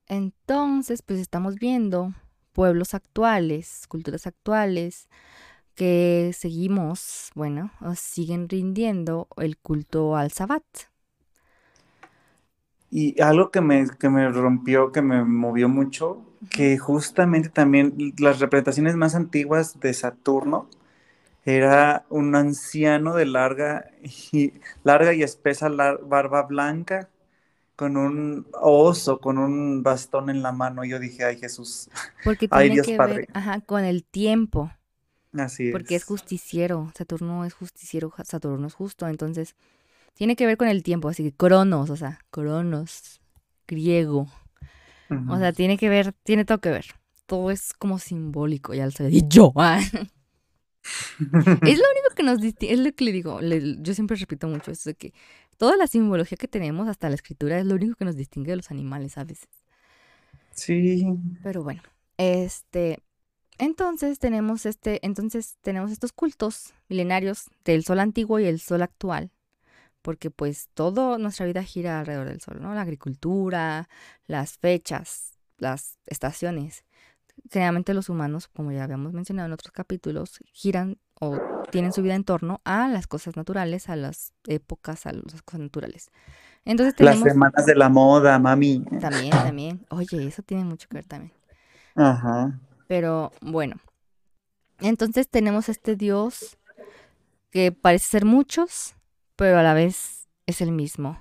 [0.07, 2.13] Entonces, pues estamos viendo
[2.55, 5.09] pueblos actuales, culturas actuales,
[5.75, 10.63] que seguimos, bueno, siguen rindiendo el culto al Sabbat.
[12.89, 18.39] Y algo que me, que me rompió, que me movió mucho, que justamente también las
[18.39, 20.69] representaciones más antiguas de Saturno,
[21.43, 23.91] era un anciano de larga
[24.31, 27.09] y, larga y espesa barba blanca
[27.75, 30.83] con un oso, con un bastón en la mano.
[30.85, 31.89] Yo dije, ay Jesús.
[32.23, 33.27] Porque tiene que ver
[33.65, 34.71] con el tiempo.
[35.33, 35.71] Así es.
[35.71, 36.91] Porque es justiciero.
[36.95, 39.07] Saturno es justiciero, Saturno es justo.
[39.07, 39.55] Entonces,
[40.13, 41.09] tiene que ver con el tiempo.
[41.09, 43.21] Así que Cronos, o sea, Cronos,
[43.67, 44.27] griego.
[45.29, 46.85] O sea, tiene que ver, tiene todo que ver.
[47.27, 49.53] Todo es como simbólico, ya lo había dicho.
[49.65, 49.81] Ah.
[51.19, 54.69] es lo único que nos distingue, es lo que le digo, yo siempre repito mucho
[54.69, 55.13] eso de que
[55.57, 58.57] toda la simbología que tenemos, hasta la escritura, es lo único que nos distingue de
[58.57, 59.49] los animales a veces.
[60.51, 61.05] Sí.
[61.43, 61.81] Pero bueno,
[62.17, 62.99] este,
[63.57, 69.31] entonces tenemos este, entonces tenemos estos cultos milenarios del sol antiguo y el sol actual,
[70.01, 72.73] porque pues toda nuestra vida gira alrededor del sol, ¿no?
[72.73, 73.89] La agricultura,
[74.27, 76.85] las fechas, las estaciones
[77.51, 81.39] generalmente los humanos, como ya habíamos mencionado en otros capítulos, giran o
[81.71, 85.61] tienen su vida en torno a las cosas naturales, a las épocas, a las cosas
[85.61, 86.11] naturales.
[86.65, 87.21] Entonces tenemos...
[87.21, 88.83] Las semanas de la moda, mami.
[88.99, 89.85] También, también.
[89.89, 91.33] Oye, eso tiene mucho que ver también.
[91.95, 92.59] Ajá.
[92.87, 93.77] Pero bueno,
[94.79, 96.57] entonces tenemos este Dios
[97.51, 98.95] que parece ser muchos,
[99.35, 101.17] pero a la vez es el mismo.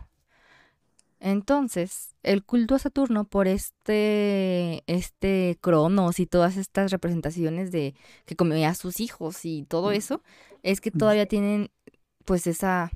[1.24, 8.36] Entonces, el culto a Saturno por este, este Cronos y todas estas representaciones de que
[8.36, 10.22] comía a sus hijos y todo eso,
[10.62, 11.70] es que todavía tienen
[12.26, 12.92] pues esa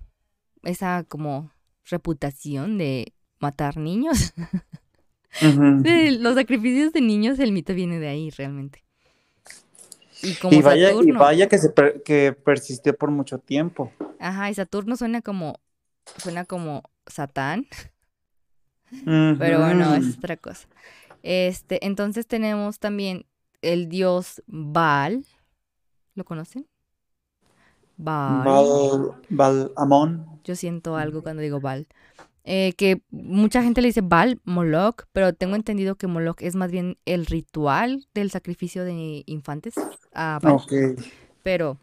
[0.65, 1.53] esa como
[1.87, 4.35] reputación de matar niños.
[5.83, 8.85] Sí, los sacrificios de niños, el mito viene de ahí realmente.
[10.21, 11.13] Y como Y vaya, y Saturno.
[11.13, 13.93] vaya que se per- que persistió por mucho tiempo.
[14.19, 15.61] Ajá, y Saturno suena como
[16.17, 17.67] suena como Satán,
[19.05, 20.69] pero bueno, es otra cosa.
[21.23, 23.27] Este, entonces tenemos también
[23.63, 25.25] el dios Baal.
[26.15, 26.67] ¿Lo conocen?
[27.97, 28.45] Baal.
[28.45, 30.41] Val, Val Amón.
[30.45, 31.87] Yo siento algo cuando digo Baal.
[32.45, 36.71] Eh, que mucha gente le dice Baal, Moloch, pero tengo entendido que Moloch es más
[36.71, 39.75] bien el ritual del sacrificio de infantes
[40.15, 40.55] a Baal.
[40.55, 40.73] Ok.
[41.43, 41.79] Pero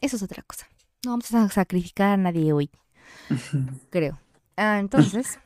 [0.00, 0.68] eso es otra cosa.
[1.04, 2.70] No vamos a sacrificar a nadie hoy,
[3.90, 4.20] creo.
[4.56, 5.40] Ah, entonces,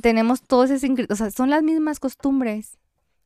[0.00, 2.78] tenemos todos esos son las mismas costumbres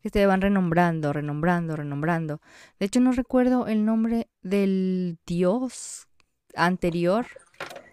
[0.02, 2.40] que se van renombrando, renombrando, renombrando.
[2.78, 6.08] De hecho, no recuerdo el nombre del dios
[6.54, 7.26] anterior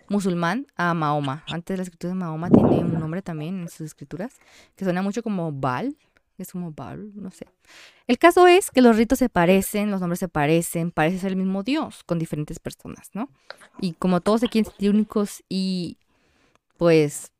[0.09, 1.45] musulmán a Mahoma.
[1.47, 4.35] Antes de la escritura de Mahoma tiene un nombre también en sus escrituras
[4.75, 5.95] que suena mucho como Baal.
[6.37, 7.47] Es como Baal, no sé.
[8.07, 11.37] El caso es que los ritos se parecen, los nombres se parecen, parece ser el
[11.37, 13.29] mismo dios con diferentes personas, ¿no?
[13.79, 15.97] Y como todos se quieren únicos y
[16.77, 17.31] pues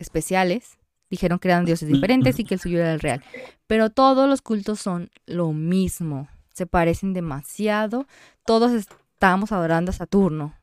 [0.00, 3.22] especiales, dijeron que eran dioses diferentes y que el suyo era el real.
[3.66, 8.06] Pero todos los cultos son lo mismo, se parecen demasiado,
[8.44, 10.54] todos estamos adorando a Saturno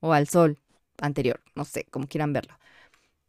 [0.00, 0.58] o al sol
[1.00, 2.54] anterior, no sé, como quieran verlo.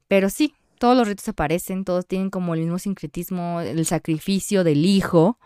[0.08, 4.64] Pero sí, todos los ritos se parecen, todos tienen como el mismo sincretismo, el sacrificio
[4.64, 5.40] del hijo,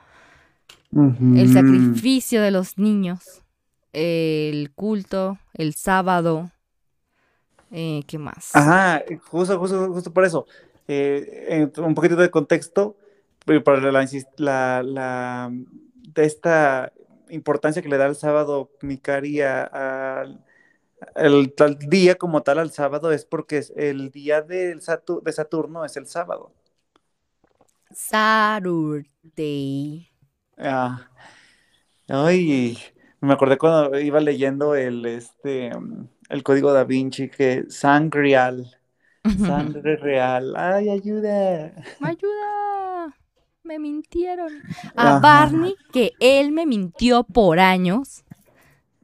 [0.91, 3.43] el sacrificio de los niños,
[3.93, 6.51] el culto, el sábado,
[7.71, 8.51] eh, ¿qué más?
[8.53, 10.45] Ajá, justo, justo, justo por eso.
[10.87, 12.95] Eh, eh, un poquito de contexto,
[13.45, 14.05] pero para la,
[14.37, 16.91] la, la- de esta
[17.29, 20.43] importancia que le da el sábado Mikari al
[21.15, 25.31] el tal día como tal al sábado es porque es el día del Satu- de
[25.33, 26.51] Saturno es el sábado.
[27.93, 29.07] Saturday.
[30.57, 31.09] Ah,
[32.07, 32.77] ay,
[33.21, 35.71] me acordé cuando iba leyendo el, este,
[36.29, 38.77] el código da Vinci que sangreal,
[39.23, 41.73] sangre real, ay, ayuda.
[42.01, 43.15] ¡Ayuda!
[43.63, 44.63] Me mintieron.
[44.95, 45.19] A Ajá.
[45.21, 48.23] Barney, que él me mintió por años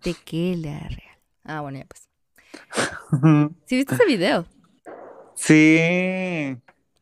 [0.04, 1.18] de que él era real.
[1.44, 2.10] Ah, bueno, ya pues.
[3.66, 4.46] ¿Sí viste ese video?
[5.36, 5.78] Sí,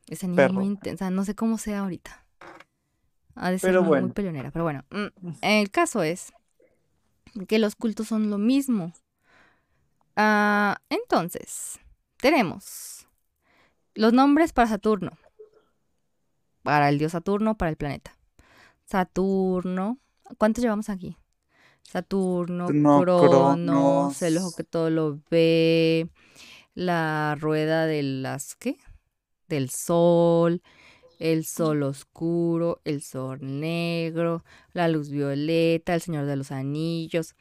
[0.10, 1.10] Esa niña es muy intensa.
[1.10, 2.26] No sé cómo sea ahorita.
[3.36, 4.08] Ha de ser Pero muy, bueno.
[4.08, 4.52] muy peleonera.
[4.52, 6.34] Pero bueno, mm, el caso es
[7.48, 8.94] que los cultos son lo mismo.
[10.16, 11.80] Ah, entonces,
[12.18, 13.08] tenemos
[13.96, 15.12] los nombres para Saturno.
[16.62, 18.18] Para el dios Saturno, para el planeta.
[18.86, 20.00] Saturno.
[20.38, 21.18] ¿Cuántos llevamos aquí?
[21.84, 26.10] Saturno, No, Cronos, el ojo que todo lo ve,
[26.74, 28.78] la rueda de las, ¿qué?
[29.48, 30.62] Del sol,
[31.20, 37.36] el sol oscuro, el sol negro, la luz violeta, el señor de los anillos.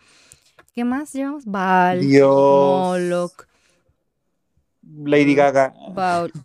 [0.74, 1.44] ¿Qué más llevamos?
[1.44, 3.46] Baal, Dios, Moloch,
[4.82, 5.74] Lady Gaga.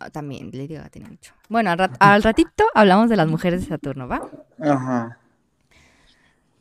[0.00, 1.32] Ah, también, Lady Gaga tiene mucho.
[1.48, 4.20] Bueno, al, rat- al ratito hablamos de las mujeres de Saturno, ¿va?
[4.60, 5.18] Ajá.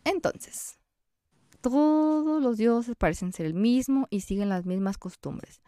[0.06, 0.77] Entonces,
[1.62, 5.62] todos los dioses parecen ser el mismo y siguen las mismas costumbres.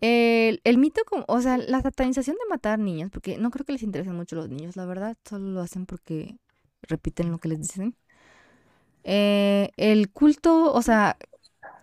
[0.00, 3.72] El, el mito, como, o sea, la satanización de matar niños, porque no creo que
[3.72, 6.38] les interesen mucho los niños, la verdad, solo lo hacen porque
[6.82, 7.96] repiten lo que les dicen.
[9.04, 11.16] Eh, el culto, o sea,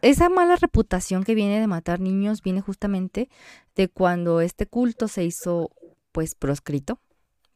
[0.02, 3.30] esa mala reputación que viene de matar niños viene justamente
[3.76, 5.72] de cuando este culto se hizo,
[6.12, 7.00] pues, proscrito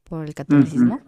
[0.04, 1.00] por el catolicismo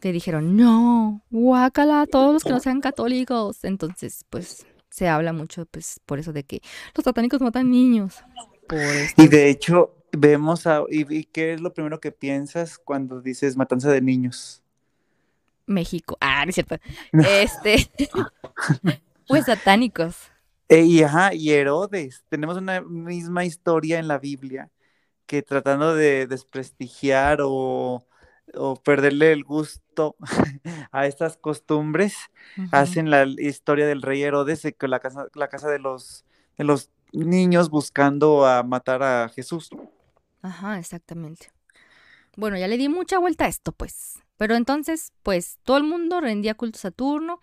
[0.00, 3.64] que dijeron, no, guácala, todos los que no sean católicos.
[3.64, 6.62] Entonces, pues, se habla mucho, pues, por eso de que
[6.94, 8.16] los satánicos matan niños.
[8.66, 8.78] Por
[9.16, 10.82] Y de hecho, vemos a.
[10.88, 14.62] ¿Y, y qué es lo primero que piensas cuando dices matanza de niños?
[15.70, 16.16] México.
[16.20, 16.76] Ah, no es cierto.
[17.12, 17.90] Este,
[19.26, 20.16] pues, satánicos.
[20.68, 22.24] E- y ajá, y Herodes.
[22.28, 24.70] Tenemos una misma historia en la Biblia
[25.26, 28.04] que tratando de desprestigiar o,
[28.54, 30.16] o perderle el gusto
[30.92, 32.16] a estas costumbres,
[32.72, 36.24] hacen la historia del rey Herodes la casa, la casa de los,
[36.58, 39.70] de los niños buscando a matar a Jesús.
[40.42, 41.52] Ajá, exactamente.
[42.36, 44.20] Bueno, ya le di mucha vuelta a esto, pues.
[44.40, 47.40] Pero entonces, pues, todo el mundo rendía culto a Saturno.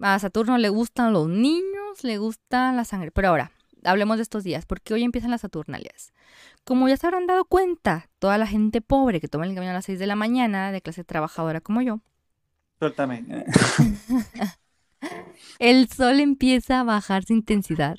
[0.00, 3.12] A Saturno le gustan los niños, le gusta la sangre.
[3.12, 3.52] Pero ahora,
[3.84, 6.12] hablemos de estos días, porque hoy empiezan las Saturnalias.
[6.64, 9.74] Como ya se habrán dado cuenta, toda la gente pobre que toma el camino a
[9.74, 12.00] las 6 de la mañana, de clase trabajadora como yo,
[12.80, 13.24] Suéltame.
[15.60, 17.98] el sol empieza a bajar su intensidad.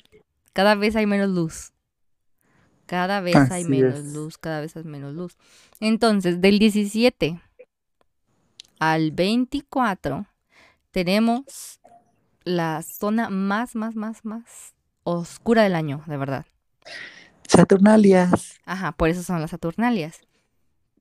[0.52, 1.72] Cada vez hay menos luz.
[2.84, 4.12] Cada vez hay menos es.
[4.12, 5.38] luz, cada vez hay menos luz.
[5.80, 7.40] Entonces, del 17
[8.78, 10.26] al 24
[10.90, 11.80] tenemos
[12.44, 16.46] la zona más, más, más, más oscura del año, de verdad.
[17.46, 18.60] Saturnalias.
[18.64, 20.20] Ajá, por eso son las Saturnalias.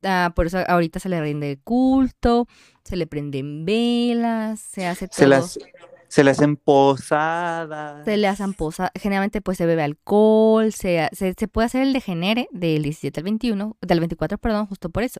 [0.03, 2.47] Ah, por eso ahorita se le rinde culto,
[2.83, 5.17] se le prenden velas, se hace todo.
[5.17, 5.59] Se las,
[6.07, 8.05] se le hacen posadas.
[8.05, 11.93] Se le hacen posa, generalmente pues se bebe alcohol, se, se, se puede hacer el
[11.93, 15.19] degenere del 17 al 21, del 24, perdón, justo por eso.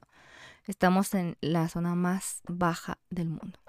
[0.67, 3.60] Estamos en la zona más baja del mundo,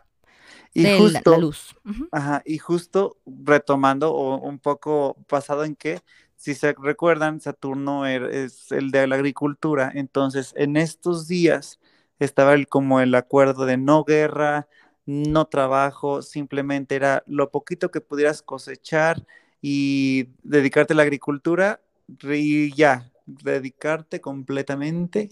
[0.74, 1.76] Y de la, justo, la luz.
[2.12, 6.00] Ajá, y justo retomando o un poco basado en que,
[6.36, 11.80] si se recuerdan, Saturno er- es el de la agricultura, entonces en estos días
[12.20, 14.68] estaba el, como el acuerdo de no guerra,
[15.06, 19.26] no trabajo, simplemente era lo poquito que pudieras cosechar
[19.62, 21.80] y dedicarte a la agricultura
[22.22, 25.30] y ya, dedicarte completamente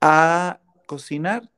[0.00, 1.50] a cocinar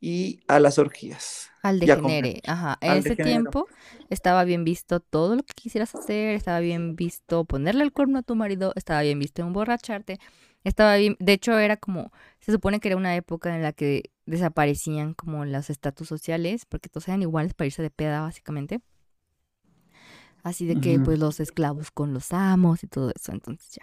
[0.00, 2.76] y a las orgías Al degenere, ajá.
[2.82, 3.24] En Al ese degenero.
[3.24, 3.68] tiempo
[4.10, 8.22] estaba bien visto todo lo que quisieras hacer, estaba bien visto ponerle el cuerno a
[8.22, 10.18] tu marido, estaba bien visto emborracharte,
[10.62, 14.10] estaba bien, de hecho era como, se supone que era una época en la que
[14.26, 18.80] desaparecían como los estatus sociales, porque todos eran iguales para irse de peda básicamente.
[20.42, 23.82] Así de que pues los esclavos con los amos y todo eso, entonces ya.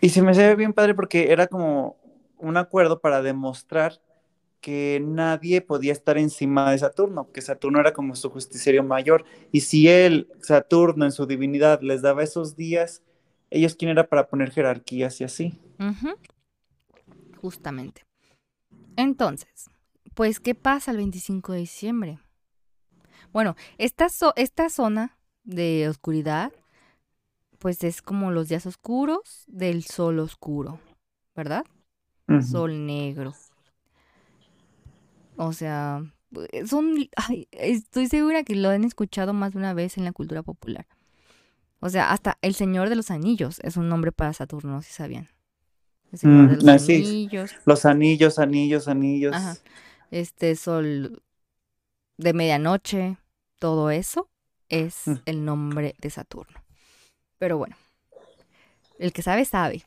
[0.00, 1.96] Y se me hace bien padre porque era como
[2.42, 4.00] un acuerdo para demostrar
[4.60, 9.24] que nadie podía estar encima de Saturno, que Saturno era como su justiciero mayor.
[9.50, 13.02] Y si él, Saturno, en su divinidad, les daba esos días,
[13.50, 15.58] ellos quién era para poner jerarquías y así.
[17.40, 18.02] Justamente.
[18.96, 19.68] Entonces,
[20.14, 22.18] pues, ¿qué pasa el 25 de diciembre?
[23.32, 26.52] Bueno, esta, zo- esta zona de oscuridad,
[27.58, 30.78] pues es como los días oscuros del sol oscuro,
[31.34, 31.64] ¿verdad?
[32.40, 33.34] Sol negro.
[35.36, 36.02] O sea,
[36.52, 40.12] eh, son, ay, estoy segura que lo han escuchado más de una vez en la
[40.12, 40.86] cultura popular.
[41.80, 45.28] O sea, hasta el Señor de los Anillos es un nombre para Saturno, si sabían.
[46.12, 47.08] El Señor de Mm, los así es.
[47.08, 47.50] Anillos.
[47.64, 49.34] Los anillos, anillos, anillos.
[49.34, 49.56] Ajá.
[50.10, 51.22] Este sol
[52.18, 53.16] de medianoche,
[53.58, 54.28] todo eso
[54.68, 55.14] es Mm.
[55.26, 56.62] el nombre de Saturno.
[57.38, 57.74] Pero bueno,
[58.98, 59.82] el que sabe, sabe.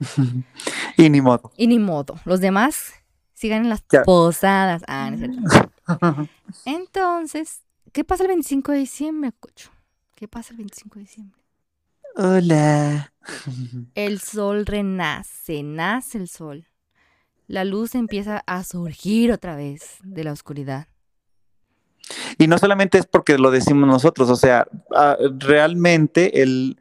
[0.96, 1.52] y ni modo.
[1.56, 2.18] Y ni modo.
[2.24, 2.92] Los demás
[3.34, 4.02] sigan en las Ya.
[4.02, 4.82] posadas.
[4.86, 5.70] Ah, no es cierto.
[6.64, 9.70] Entonces, ¿qué pasa el 25 de diciembre, cocho?
[10.14, 11.42] ¿Qué pasa el 25 de diciembre?
[12.16, 13.12] Hola.
[13.94, 16.66] El sol renace, nace el sol.
[17.46, 20.88] La luz empieza a surgir otra vez de la oscuridad.
[22.38, 26.78] Y no solamente es porque lo decimos nosotros, o sea, ah, realmente el,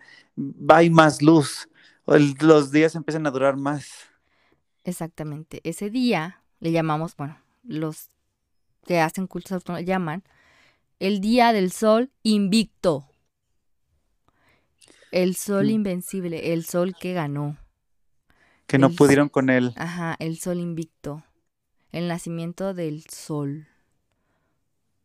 [0.69, 1.67] hay más luz,
[2.15, 3.89] el- los días empiezan a durar más.
[4.83, 5.61] Exactamente.
[5.63, 8.09] Ese día le llamamos, bueno, los
[8.85, 10.23] que hacen cultos a Saturno le llaman
[10.99, 13.07] el día del sol invicto.
[15.11, 15.71] El sol Mm.
[15.71, 17.57] invencible, el sol que ganó.
[18.67, 19.73] que no El- pudieron con él.
[19.75, 21.25] Ajá, el sol invicto.
[21.91, 23.67] El nacimiento del sol.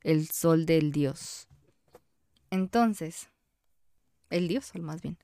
[0.03, 1.49] El sol del dios.
[2.51, 3.29] Entonces,
[4.31, 5.19] el dios sol más bien.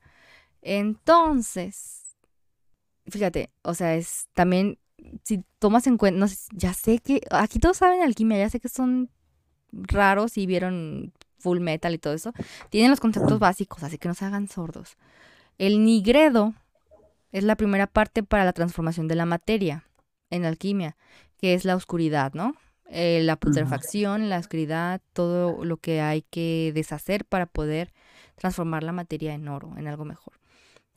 [0.62, 2.16] Entonces,
[3.06, 4.78] fíjate, o sea, es también,
[5.24, 8.60] si tomas en cuenta, no sé, ya sé que, aquí todos saben alquimia, ya sé
[8.60, 9.10] que son
[9.72, 12.32] raros y vieron full metal y todo eso.
[12.70, 14.96] Tienen los conceptos básicos, así que no se hagan sordos.
[15.58, 16.54] El nigredo
[17.32, 19.84] es la primera parte para la transformación de la materia
[20.30, 20.96] en alquimia,
[21.38, 22.54] que es la oscuridad, ¿no?
[22.88, 27.92] Eh, la putrefacción, la oscuridad, todo lo que hay que deshacer para poder
[28.36, 30.41] transformar la materia en oro, en algo mejor.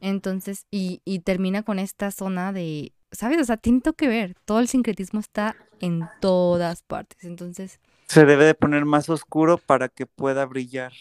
[0.05, 3.41] Entonces, y, y termina con esta zona de, ¿sabes?
[3.41, 7.23] O sea, tiene que ver, todo el sincretismo está en todas partes.
[7.23, 10.93] Entonces, Se debe de poner más oscuro para que pueda brillar.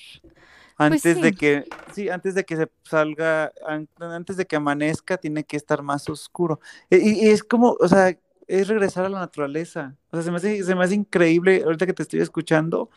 [0.77, 1.37] Antes de Pues sí.
[1.37, 5.83] que, sí, antes de que se salga, an- antes de que amanezca, tiene que estar
[5.83, 6.61] más oscuro.
[6.91, 8.17] E- Y, y es como, o sea,
[8.49, 9.97] es regresar a la naturaleza.
[10.11, 12.91] O sea, se me hace, se me hace increíble ahorita que te estoy escuchando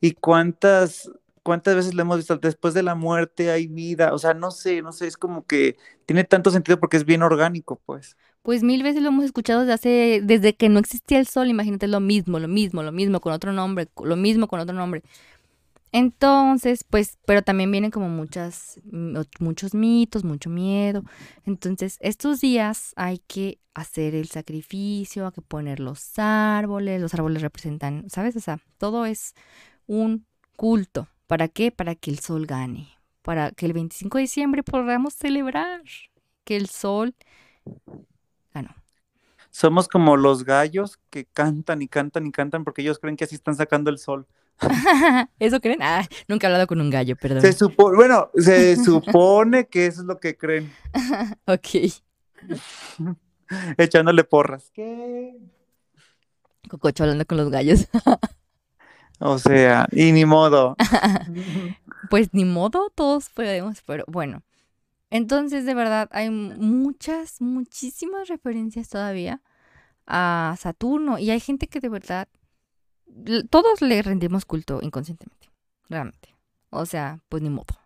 [0.00, 1.10] y cuántas,
[1.42, 2.36] cuántas veces lo hemos visto.
[2.36, 4.12] Después de la muerte hay vida.
[4.14, 5.76] O sea, no sé, no sé, es como que
[6.06, 8.16] tiene tanto sentido porque es bien orgánico, pues.
[8.42, 11.86] Pues mil veces lo hemos escuchado desde hace, desde que no existía el sol, imagínate
[11.88, 15.02] lo mismo, lo mismo, lo mismo, con otro nombre, lo mismo con otro nombre.
[15.92, 21.02] Entonces, pues, pero también vienen como muchas, mm, muchos mitos, mucho miedo.
[21.44, 27.42] Entonces, estos días hay que hacer el sacrificio, hay que poner los árboles, los árboles
[27.42, 28.36] representan, ¿sabes?
[28.36, 29.34] O sea, todo es
[29.86, 30.26] un
[30.56, 31.08] culto.
[31.28, 31.70] ¿Para qué?
[31.70, 32.88] Para que el sol gane,
[33.22, 35.82] para que el 25 de diciembre podamos celebrar
[36.44, 37.14] que el sol
[38.52, 38.74] ganó.
[39.50, 43.34] Somos como los gallos que cantan y cantan y cantan porque ellos creen que así
[43.34, 44.26] están sacando el sol.
[45.38, 45.80] ¿Eso creen?
[45.82, 47.42] Ah, nunca he hablado con un gallo, perdón.
[47.42, 50.72] Se supo, bueno, se supone que eso es lo que creen,
[51.46, 51.92] ok.
[53.76, 54.70] echándole porras.
[54.74, 55.36] ¿Qué?
[56.68, 57.88] Cococho hablando con los gallos.
[59.18, 60.76] O sea, y ni modo.
[62.10, 64.42] Pues ni modo, todos podemos, pero bueno.
[65.10, 69.42] Entonces, de verdad, hay muchas, muchísimas referencias todavía
[70.06, 71.18] a Saturno.
[71.18, 72.28] Y hay gente que de verdad,
[73.50, 75.50] todos le rendimos culto inconscientemente,
[75.88, 76.34] realmente.
[76.70, 77.76] O sea, pues ni modo.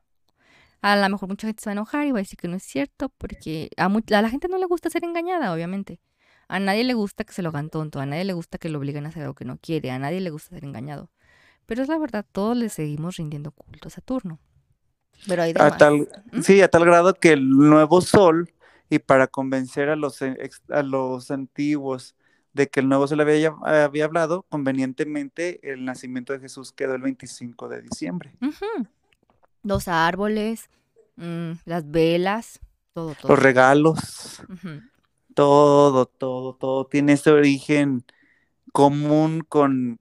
[0.82, 2.56] A lo mejor mucha gente se va a enojar y va a decir que no
[2.56, 6.00] es cierto, porque a, a la gente no le gusta ser engañada, obviamente.
[6.48, 8.78] A nadie le gusta que se lo hagan tonto, a nadie le gusta que lo
[8.78, 11.08] obliguen a hacer algo que no quiere, a nadie le gusta ser engañado.
[11.66, 14.38] Pero es la verdad, todos le seguimos rindiendo culto a Saturno.
[15.26, 16.08] Pero hay A tal,
[16.42, 18.52] sí, a tal grado que el nuevo sol,
[18.90, 20.36] y para convencer a los, eh,
[20.68, 22.14] a los antiguos
[22.52, 27.02] de que el nuevo sol había, había hablado, convenientemente el nacimiento de Jesús quedó el
[27.02, 28.34] 25 de diciembre.
[29.62, 30.68] Los árboles,
[31.16, 32.60] mm, las velas,
[32.92, 33.32] todo, todo.
[33.32, 34.42] Los regalos,
[35.34, 38.04] todo, todo, todo tiene ese origen
[38.72, 40.00] común con,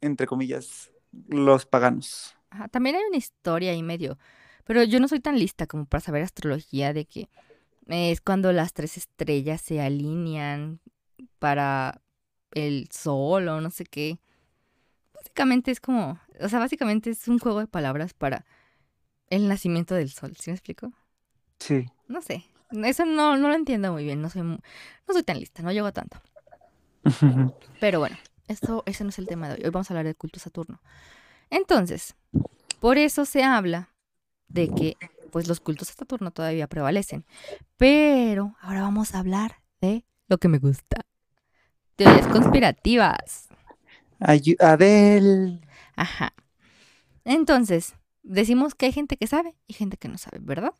[0.00, 0.90] entre comillas,
[1.28, 2.36] los paganos.
[2.50, 4.18] Ajá, También hay una historia ahí medio,
[4.64, 7.28] pero yo no soy tan lista como para saber astrología de que
[7.88, 10.80] es cuando las tres estrellas se alinean
[11.38, 12.00] para
[12.52, 14.18] el sol o no sé qué.
[15.14, 18.44] Básicamente es como, o sea, básicamente es un juego de palabras para
[19.30, 20.92] el nacimiento del sol, ¿sí me explico?
[21.58, 21.86] Sí.
[22.08, 24.60] No sé, eso no, no lo entiendo muy bien, no soy, no
[25.08, 26.20] soy tan lista, no llego a tanto.
[27.80, 28.16] Pero bueno,
[28.48, 29.60] esto, ese no es el tema de hoy.
[29.64, 30.80] Hoy vamos a hablar del culto Saturno.
[31.50, 32.14] Entonces,
[32.80, 33.90] por eso se habla
[34.48, 34.96] de que
[35.30, 37.24] pues los cultos a Saturno todavía prevalecen.
[37.76, 41.04] Pero ahora vamos a hablar de lo que me gusta.
[41.96, 43.48] Teorías conspirativas.
[44.20, 45.60] Ayu- Adel.
[45.96, 46.32] Ajá.
[47.24, 50.74] Entonces, decimos que hay gente que sabe y gente que no sabe, ¿verdad?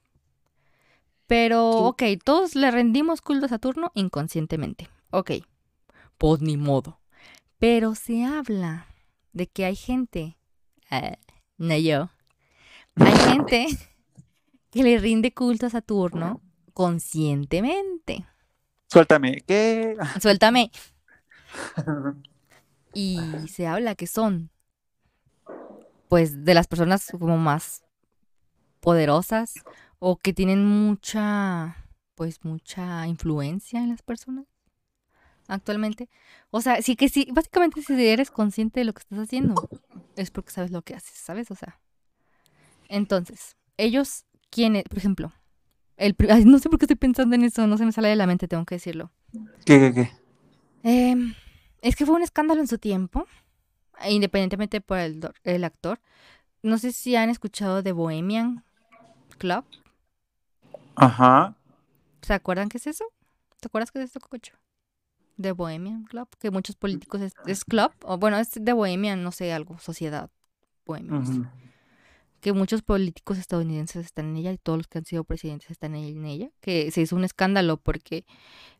[1.27, 4.89] Pero, ok, todos le rendimos culto a Saturno inconscientemente.
[5.11, 5.33] Ok,
[6.19, 7.01] pues ni modo.
[7.59, 8.86] Pero se habla
[9.32, 10.38] de que hay gente,
[10.90, 11.16] eh,
[11.57, 12.11] no yo,
[12.96, 13.66] hay gente
[14.70, 16.40] que le rinde culto a Saturno
[16.72, 18.26] conscientemente.
[18.88, 19.42] Suéltame.
[19.46, 19.96] ¿Qué?
[20.20, 20.70] Suéltame.
[22.96, 24.50] Y se habla que son,
[26.09, 27.82] pues, de las personas como más
[28.78, 29.55] poderosas
[29.98, 34.46] o que tienen mucha, pues, mucha influencia en las personas
[35.49, 36.09] actualmente.
[36.51, 39.68] O sea, sí que sí, básicamente si eres consciente de lo que estás haciendo,
[40.16, 41.51] es porque sabes lo que haces, ¿sabes?
[41.51, 41.80] O sea,
[42.88, 45.32] entonces, ellos, quienes, por ejemplo,
[45.97, 48.16] el, ay, no sé por qué estoy pensando en eso, no se me sale de
[48.16, 49.11] la mente, tengo que decirlo.
[49.64, 50.11] ¿Qué, qué, qué?
[50.82, 51.34] Em,
[51.82, 53.26] es que fue un escándalo en su tiempo,
[54.09, 56.01] independientemente por el actor.
[56.62, 58.64] No sé si han escuchado de Bohemian
[59.38, 59.64] Club.
[60.97, 61.57] Ajá.
[62.22, 63.05] ¿Se acuerdan qué es eso?
[63.61, 64.55] ¿Te acuerdas qué es esto, Cococho?
[65.37, 69.32] De Bohemian Club, que muchos políticos es, es club, o bueno, es de Bohemian, no
[69.32, 70.30] sé, algo, sociedad
[70.87, 71.22] bohemia,
[72.41, 75.95] que muchos políticos estadounidenses están en ella y todos los que han sido presidentes están
[75.95, 78.26] en ella, que se hizo un escándalo porque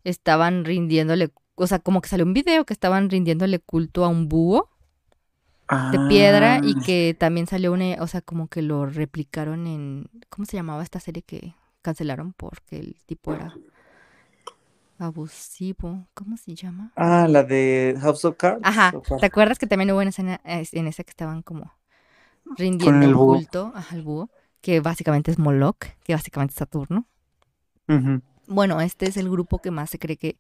[0.05, 4.29] estaban rindiéndole, o sea, como que salió un video que estaban rindiéndole culto a un
[4.29, 4.69] búho
[5.93, 10.11] de piedra y Ah, que también salió una, o sea, como que lo replicaron en,
[10.29, 13.55] ¿cómo se llamaba esta serie que cancelaron porque el tipo era
[14.99, 16.07] abusivo?
[16.15, 16.93] ¿Cómo se llama?
[16.97, 18.61] Ah, la de House of Cards.
[18.63, 18.93] Ajá.
[19.21, 21.73] ¿te acuerdas que también hubo una escena en esa que estaban como
[22.57, 24.31] rindiendo el culto al búho,
[24.61, 27.07] que básicamente es Moloch, que básicamente es Saturno?
[27.89, 28.23] Ujú.
[28.47, 30.39] Bueno, este es el grupo que más se cree que,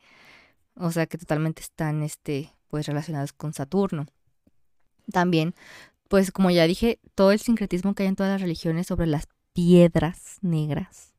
[0.76, 4.06] o sea, que totalmente están, este, pues relacionados con Saturno.
[5.10, 5.54] También,
[6.08, 9.26] pues como ya dije, todo el sincretismo que hay en todas las religiones sobre las
[9.52, 11.13] piedras negras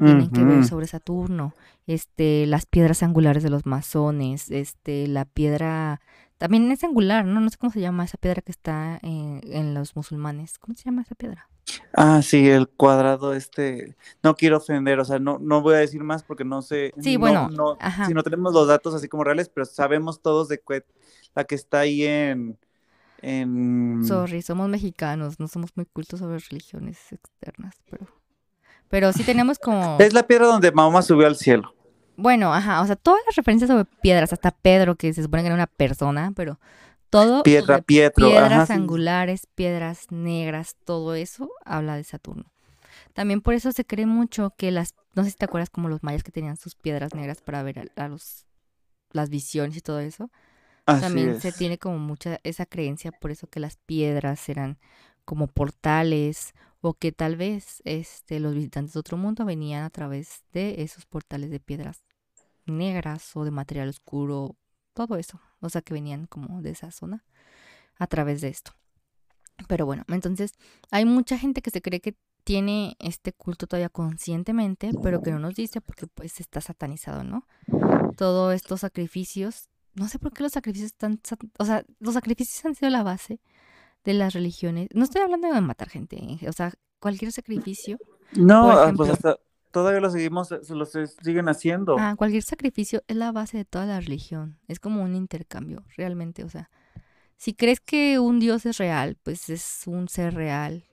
[0.00, 1.54] tienen que ver sobre Saturno,
[1.86, 6.00] este, las piedras angulares de los masones, este, la piedra,
[6.38, 7.40] también es angular, ¿no?
[7.40, 10.58] No sé cómo se llama esa piedra que está en, en los musulmanes.
[10.58, 11.48] ¿Cómo se llama esa piedra?
[11.94, 13.96] Ah, sí, el cuadrado este.
[14.22, 16.92] No quiero ofender, o sea, no, no voy a decir más porque no sé.
[17.00, 20.48] Sí, no- bueno, no, si no tenemos los datos así como reales, pero sabemos todos
[20.48, 20.84] de cuál
[21.34, 22.58] la que está ahí en.
[23.22, 28.06] en Sorry, somos mexicanos, no somos muy cultos sobre religiones externas, pero,
[28.90, 31.74] pero sí tenemos como, Es la piedra donde Mahoma subió al cielo.
[32.16, 35.46] bueno, ajá, o sea, todas las referencias sobre piedras, hasta Pedro, que se supone que
[35.48, 36.60] era una persona, pero
[37.10, 38.28] todo Piedra, Pietro.
[38.28, 38.72] piedras ajá, sí.
[38.74, 42.52] angulares, piedras negras, todo eso habla de Saturno.
[43.14, 46.02] También por eso se cree mucho que las, no sé si te acuerdas como los
[46.04, 48.46] mayas que tenían sus piedras negras para ver a, a los
[49.12, 50.30] las visiones y todo eso.
[50.86, 54.78] Así También se tiene como mucha esa creencia, por eso que las piedras eran
[55.24, 60.44] como portales o que tal vez este los visitantes de otro mundo venían a través
[60.52, 62.04] de esos portales de piedras
[62.66, 64.56] negras o de material oscuro,
[64.94, 67.24] todo eso, o sea que venían como de esa zona
[67.96, 68.72] a través de esto.
[69.68, 70.54] Pero bueno, entonces
[70.90, 75.38] hay mucha gente que se cree que tiene este culto todavía conscientemente, pero que no
[75.38, 77.46] nos dice porque pues está satanizado, ¿no?
[78.16, 81.20] Todos estos sacrificios, no sé por qué los sacrificios están,
[81.58, 83.40] o sea, los sacrificios han sido la base
[84.04, 84.88] de las religiones.
[84.94, 86.48] No estoy hablando de matar gente, ¿eh?
[86.48, 87.98] o sea, cualquier sacrificio,
[88.32, 89.06] No, ah, ejemplo.
[89.06, 89.38] pues hasta
[89.70, 91.96] todavía lo seguimos, se lo siguen haciendo.
[91.98, 94.58] ah, cualquier sacrificio es la base de toda la religión.
[94.68, 96.70] Es como un intercambio, realmente, o sea,
[97.36, 100.84] si crees que un Dios es real, pues es un ser real.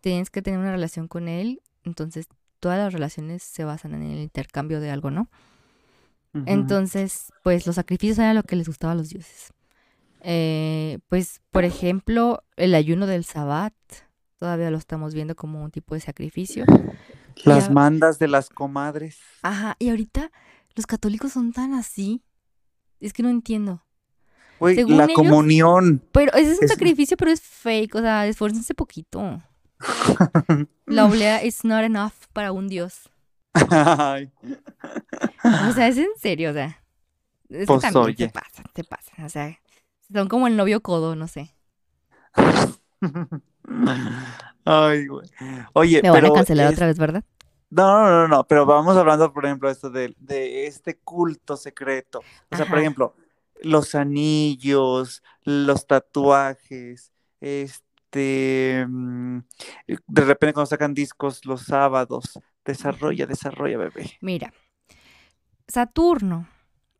[0.00, 2.26] Tienes que tener una relación con él, entonces
[2.60, 5.28] todas las relaciones se basan en el intercambio de algo, ¿no?
[6.46, 9.52] Entonces, pues los sacrificios era lo que les gustaba a los dioses.
[10.24, 13.74] Eh, pues, por ejemplo, el ayuno del sabbat,
[14.38, 16.64] todavía lo estamos viendo como un tipo de sacrificio.
[17.44, 19.18] Las mandas de las comadres.
[19.42, 20.30] Ajá, y ahorita
[20.74, 22.22] los católicos son tan así.
[23.00, 23.82] Es que no entiendo.
[24.60, 26.02] Güey, Según la ellos- comunión.
[26.12, 27.94] Pero ese es un Es- sacrificio, pero es fake.
[27.96, 29.42] O sea, esfuércense poquito.
[30.86, 33.10] La oblea is not enough para un dios.
[33.54, 34.30] Ay,
[35.68, 36.80] O sea, es en serio, o sea.
[37.48, 38.26] Es que Pues, también oye.
[38.26, 39.24] se pasan, se pasan.
[39.24, 39.58] O sea,
[40.12, 41.54] son como el novio codo, no sé.
[44.64, 45.28] Ay, güey.
[45.72, 47.24] Oye, Me van a cancelar es- otra vez, ¿verdad?
[47.70, 52.20] No, no, no, no, pero vamos hablando, por ejemplo, esto de, de este culto secreto.
[52.50, 53.14] O sea, por ejemplo,
[53.62, 59.38] los anillos, los tatuajes, este, mm,
[60.06, 64.18] de repente cuando sacan discos los sábados, desarrolla, desarrolla, bebé.
[64.20, 64.52] Mira,
[65.66, 66.46] Saturno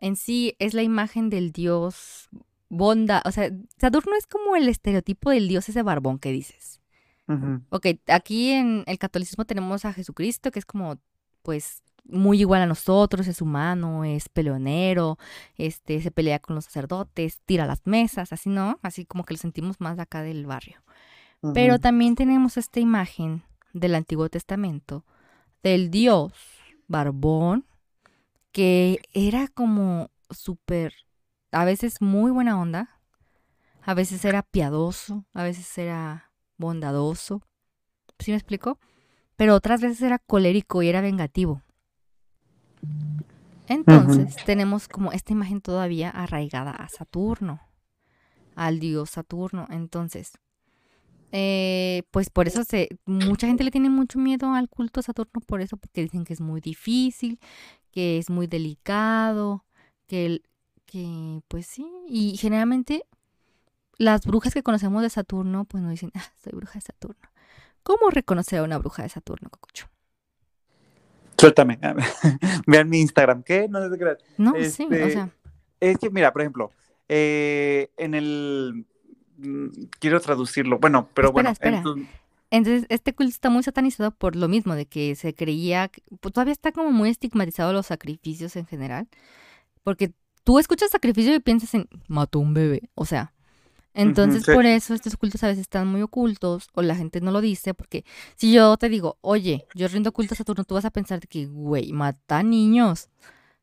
[0.01, 2.31] en sí es la imagen del dios
[2.73, 3.23] bonda.
[3.27, 6.81] O sea, Saturno es como el estereotipo del dios ese barbón que dices.
[7.29, 10.99] Ujú, Ok, aquí en el catolicismo tenemos a Jesucristo, que es como,
[11.43, 15.19] pues, muy igual a nosotros, es humano, es peleonero,
[15.57, 18.81] este, se pelea con los sacerdotes, tira las mesas, así, ¿no?
[18.83, 20.83] Así como que lo sentimos más acá del barrio.
[21.55, 23.43] Pero también tenemos esta imagen
[23.73, 25.05] del Antiguo Testamento
[25.63, 26.33] del Dios
[26.89, 27.67] barbón
[28.53, 30.95] que era como súper,
[31.53, 33.01] a veces muy buena onda,
[33.83, 37.43] a veces era piadoso, a veces era bondadoso,
[38.19, 38.79] ¿sí me explico?
[39.37, 41.63] Pero otras veces era colérico y era vengativo.
[43.69, 47.61] Entonces tenemos como esta imagen todavía arraigada a Saturno,
[48.55, 49.67] al dios Saturno.
[49.71, 50.33] Entonces,
[51.33, 55.41] eh, pues por eso se, mucha gente le tiene mucho miedo al culto a Saturno,
[55.47, 57.39] por eso, porque dicen que es muy difícil,
[57.91, 59.65] que es muy delicado,
[60.07, 60.43] que, el-
[60.93, 63.05] que pues sí, y generalmente
[63.97, 67.29] las brujas que conocemos de Saturno, pues nos dicen, ah, soy bruja de Saturno.
[67.83, 69.89] ¿Cómo reconocer a una bruja de Saturno, Cocucho?
[71.39, 71.79] Suéltame.
[72.67, 73.43] Vean mi Instagram.
[73.43, 73.69] ¿Qué?
[73.69, 73.81] No.
[74.39, 75.31] No, sí, Este, o sea,
[75.81, 76.71] Es que, mira, por ejemplo,
[77.09, 78.87] eh, en el...
[79.39, 79.67] mm,
[79.99, 80.79] Quiero traducirlo.
[80.79, 81.51] Bueno, pero Espera, bueno.
[81.51, 82.09] espera.
[82.51, 86.33] Entonces, este culto está muy satanizado por lo mismo, de que se creía, que- pues,
[86.35, 89.09] todavía está como muy estigmatizado los sacrificios en general,
[89.83, 90.13] porque
[90.45, 93.33] tú escuchas sacrificio y piensas en mató un bebé, o sea,
[93.95, 94.53] entonces sí.
[94.53, 97.75] por eso estos cultos a veces están muy ocultos o la gente no lo dice,
[97.75, 98.05] porque
[98.37, 101.27] si yo te digo, oye, yo rindo culto a Saturno, tú vas a pensar de
[101.27, 103.11] que, güey, mata niños,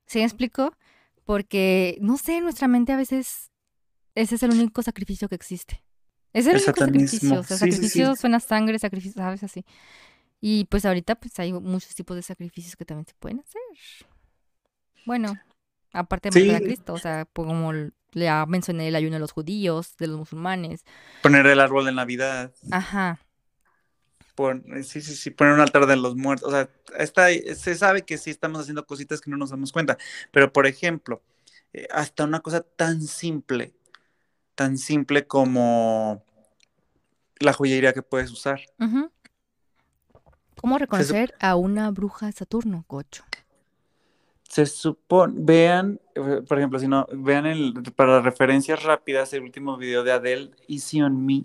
[0.05, 0.73] ¿sí me explico?
[1.25, 3.51] Porque, no sé, en nuestra mente a veces
[4.15, 5.83] ese es el único sacrificio que existe.
[6.33, 7.39] Es el, El único sacrificio.
[7.39, 7.71] O sea, sí.
[7.71, 9.43] sacrificio suena sangre, sacrificio, ¿sabes?
[9.43, 9.65] Así.
[10.41, 13.61] Y pues ahorita pues hay muchos tipos de sacrificios que también se pueden hacer.
[15.05, 15.33] Bueno,
[15.93, 16.65] aparte de matar a Sí.
[16.65, 17.71] Cristo, o sea, pues, como
[18.13, 20.83] ya mencioné el ayuno de los judíos, de los musulmanes.
[21.21, 22.53] Poner el árbol de Navidad.
[22.71, 23.19] Ajá.
[24.35, 26.47] pon- sí, sí, sí, poner un altar de los muertos.
[26.47, 29.97] O sea, está, se sabe que sí estamos haciendo cositas que no nos damos cuenta.
[30.31, 31.21] Pero, por ejemplo,
[31.73, 33.73] eh, hasta una cosa tan simple,
[34.55, 36.23] tan simple como
[37.39, 38.61] la joyería que puedes usar.
[40.55, 43.25] ¿Cómo reconocer a una bruja de Saturno, cocho?
[44.49, 49.77] Se supone, vean, eh, por ejemplo, si no, vean el, para referencias rápidas el último
[49.77, 51.43] video de Adele, Easy on Me.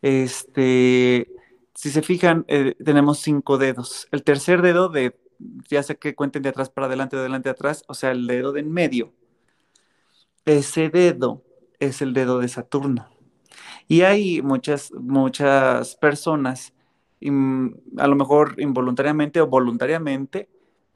[0.00, 1.28] Este,
[1.74, 4.08] si se fijan, eh, tenemos cinco dedos.
[4.12, 5.18] El tercer dedo de,
[5.68, 8.52] ya sé que cuenten de atrás para adelante, de adelante atrás, o sea, el dedo
[8.52, 9.12] de en medio.
[10.44, 11.42] Ese dedo
[11.80, 13.10] es el dedo de Saturno.
[13.88, 16.72] Y hay muchas, muchas personas
[17.98, 20.48] a lo mejor involuntariamente o voluntariamente,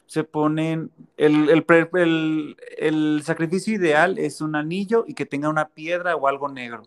[0.06, 5.68] se ponen, el, el el- el sacrificio ideal es un anillo y que tenga una
[5.70, 6.84] piedra o algo negro.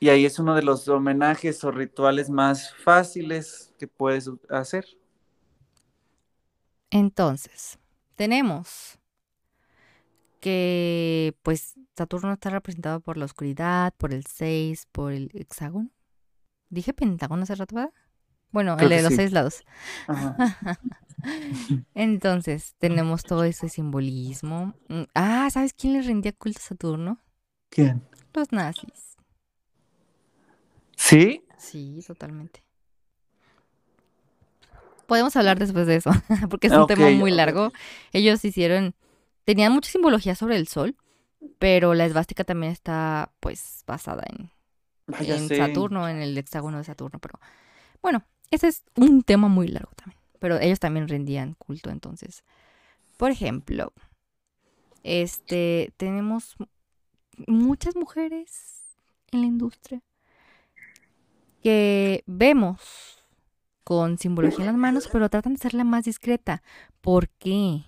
[0.00, 4.84] Y ahí es uno de los homenajes o rituales más fáciles que puedes hacer.
[6.90, 7.78] Entonces,
[8.14, 8.98] tenemos
[10.40, 15.90] que pues Saturno está representado por la oscuridad, por el 6, por el hexágono.
[16.70, 17.92] Dije pentágono hace rato, ¿verdad?
[18.52, 19.16] Bueno, Creo el de los sí.
[19.16, 19.64] seis lados.
[20.06, 20.36] Ajá.
[21.94, 24.74] Entonces, tenemos todo ese simbolismo.
[24.88, 27.18] Mm, Ah, ¿sabes quién le rendía culto a Saturno?
[27.70, 28.02] ¿Quién?
[28.34, 29.16] Los nazis.
[30.96, 31.44] ¿Sí?
[31.58, 32.62] Sí, totalmente.
[35.06, 36.10] Podemos hablar después de eso,
[36.50, 37.72] porque es un tema muy largo.
[38.12, 38.94] Ellos hicieron,
[39.44, 40.96] tenían mucha simbología sobre el sol,
[41.58, 44.50] pero la esvástica también está, pues, basada en.
[45.48, 47.18] Saturno, en el hexágono de Saturno.
[47.18, 47.38] Pero
[48.00, 50.20] bueno, ese es un tema muy largo también.
[50.38, 52.44] Pero ellos también rendían culto, entonces.
[53.16, 53.92] Por ejemplo,
[55.02, 56.56] este, tenemos
[57.46, 58.96] muchas mujeres
[59.30, 60.02] en la industria
[61.62, 63.24] que vemos
[63.84, 66.62] con simbología en las manos, pero tratan de hacerla más discreta.
[67.00, 67.84] ¿Por qué?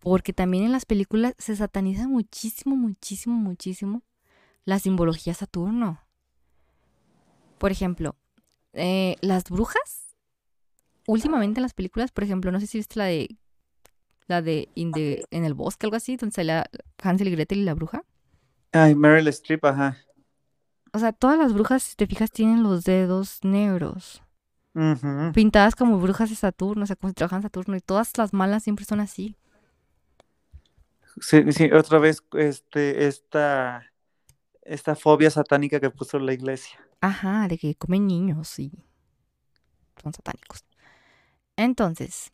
[0.00, 4.02] Porque también en las películas se sataniza muchísimo, muchísimo, muchísimo
[4.64, 6.00] la simbología Saturno.
[7.58, 8.16] Por ejemplo,
[8.76, 10.14] eh, las brujas,
[11.06, 13.38] últimamente en las películas, por ejemplo, no sé si viste la de
[14.28, 16.64] la de, in the- en el bosque, algo así, donde sale
[17.02, 18.04] Hansel y Gretel y la bruja.
[18.72, 19.96] Ay, Meryl Streep, ajá.
[20.92, 24.20] O sea, todas las brujas, si te fijas, tienen los dedos negros,
[25.30, 28.64] pintadas como brujas de Saturno, o sea, como si trabajan Saturno, y todas las malas
[28.64, 29.36] siempre son así.
[31.20, 33.86] Sí, sí, otra vez este, esta,
[34.62, 36.78] esta fobia satánica que puso la iglesia.
[37.00, 38.70] Ajá, de que comen niños y
[40.02, 40.64] son satánicos.
[41.56, 42.32] Entonces,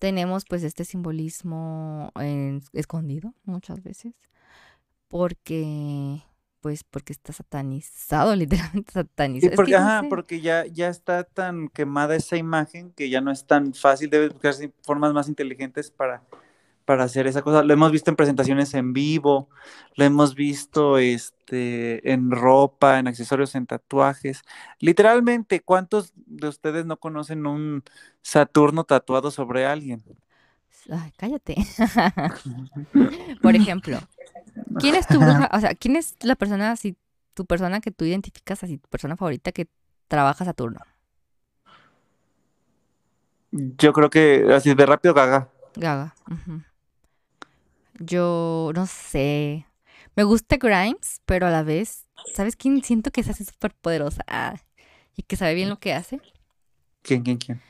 [0.00, 4.14] tenemos pues este simbolismo en- escondido muchas veces,
[5.08, 6.22] porque,
[6.60, 8.36] pues, porque está satanizado,
[8.82, 8.92] literalmente
[9.38, 9.54] Sí, satanizado.
[9.54, 10.08] Es que porque, no ajá, sé.
[10.08, 14.32] porque ya, ya está tan quemada esa imagen que ya no es tan fácil, debes
[14.32, 16.22] buscar sí, formas más inteligentes para,
[16.84, 17.62] para hacer esa cosa.
[17.62, 19.48] Lo hemos visto en presentaciones en vivo,
[19.96, 24.42] lo hemos visto este, en ropa, en accesorios, en tatuajes.
[24.80, 27.82] Literalmente, ¿cuántos de ustedes no conocen un
[28.22, 30.02] Saturno tatuado sobre alguien?
[30.90, 31.54] Ay, cállate.
[33.42, 33.98] Por ejemplo,
[34.78, 35.50] ¿quién es tu bruja?
[35.52, 36.96] O sea, ¿quién es la persona, así,
[37.34, 39.68] tu persona que tú identificas así, tu persona favorita que
[40.08, 40.80] trabaja Saturno?
[43.50, 45.48] Yo creo que así de rápido gaga.
[45.76, 46.14] Gaga.
[46.28, 46.62] ujú.
[47.98, 49.66] Yo no sé.
[50.16, 54.24] Me gusta Grimes, pero a la vez, ¿sabes quién siento que se hace súper poderosa?
[54.28, 54.56] Ah,
[55.16, 56.20] y que sabe bien lo que hace.
[57.02, 57.60] ¿Quién, quién, quién?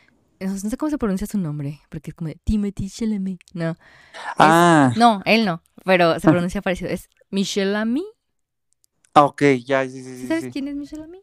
[0.40, 3.40] No, no sé cómo se pronuncia su nombre, porque es como de Timothy Chalamet.
[3.54, 3.76] No,
[4.38, 6.90] Ah, no, él no, pero se pronuncia parecido.
[6.90, 8.04] Es Michelle Ami.
[9.14, 10.52] ah, ok, ya, sí, sí, sí, ¿Sabes sí.
[10.52, 11.22] quién es Michelle Ami?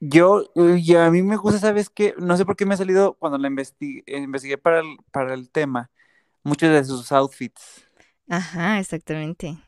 [0.00, 2.14] Yo, y a mí me gusta, ¿sabes qué?
[2.18, 5.32] No sé por qué me ha salido cuando la investi- eh, investigué para el, para
[5.34, 5.90] el tema,
[6.44, 7.83] muchos de sus outfits.
[8.28, 9.58] Ajá, exactamente.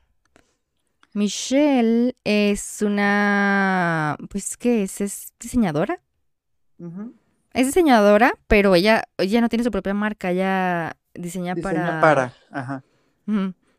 [1.12, 5.00] Michelle es una, pues, ¿qué es?
[5.00, 6.00] ¿Es diseñadora?
[7.54, 12.34] Es diseñadora, pero ella, ella no tiene su propia marca, ella diseña Diseña para, para,
[12.50, 12.84] ajá,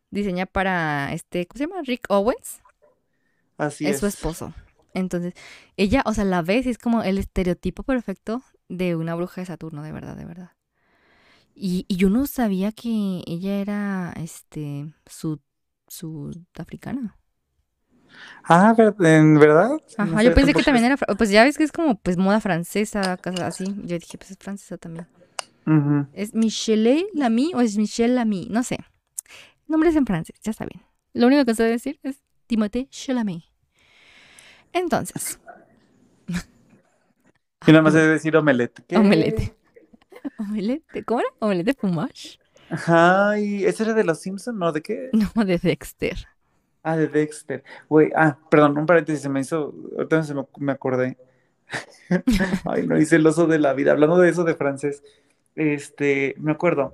[0.09, 1.82] diseña para este, ¿cómo se llama?
[1.84, 2.61] Rick Owens,
[3.57, 3.99] así es es.
[3.99, 4.53] su esposo.
[4.95, 5.36] Entonces,
[5.75, 9.45] ella, o sea, la ves y es como el estereotipo perfecto de una bruja de
[9.45, 10.57] Saturno, de verdad, de verdad.
[11.60, 15.39] Y, y yo no sabía que ella era, este, sud,
[15.88, 17.18] sudafricana.
[18.43, 19.70] Ah, ¿en verdad?
[19.97, 21.95] No Ajá, yo sé, pensé que también es- era, pues ya ves que es como,
[21.99, 23.66] pues, moda francesa, así.
[23.86, 25.08] Yo dije, pues es francesa también.
[26.14, 28.47] ¿Es Michelle Lamy o es Michelle Lamy?
[28.51, 28.78] No sé.
[29.68, 30.82] Nombres en francés, ya saben.
[31.14, 33.43] Lo único que sé decir es Timothée Chalamet.
[34.74, 35.39] Entonces,
[37.66, 38.82] Y nada más de decir omelette.
[38.88, 38.97] ¿Qué?
[38.97, 39.57] omelette.
[40.38, 41.03] ¿Omelette?
[41.05, 41.29] ¿Cómo era?
[41.39, 42.39] ¿Omelette de fromage?
[42.88, 44.57] Ay, ¿ese era de los Simpson?
[44.57, 44.71] ¿No?
[44.71, 45.09] ¿De qué?
[45.11, 46.17] No, de Dexter.
[46.83, 47.63] Ah, de Dexter.
[47.89, 51.17] Güey, ah, perdón, un paréntesis, se me hizo, ahorita se me, me acordé.
[52.65, 53.91] Ay, no hice el oso de la vida.
[53.91, 55.03] Hablando de eso de francés,
[55.55, 56.93] este, me acuerdo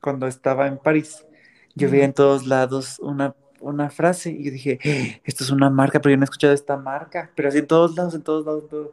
[0.00, 1.26] cuando estaba en París,
[1.74, 5.70] yo veía en todos lados una, una frase y yo dije, "Eh, esto es una
[5.70, 8.44] marca, pero yo no he escuchado esta marca, pero así en todos lados, en todos
[8.46, 8.90] lados, en todos.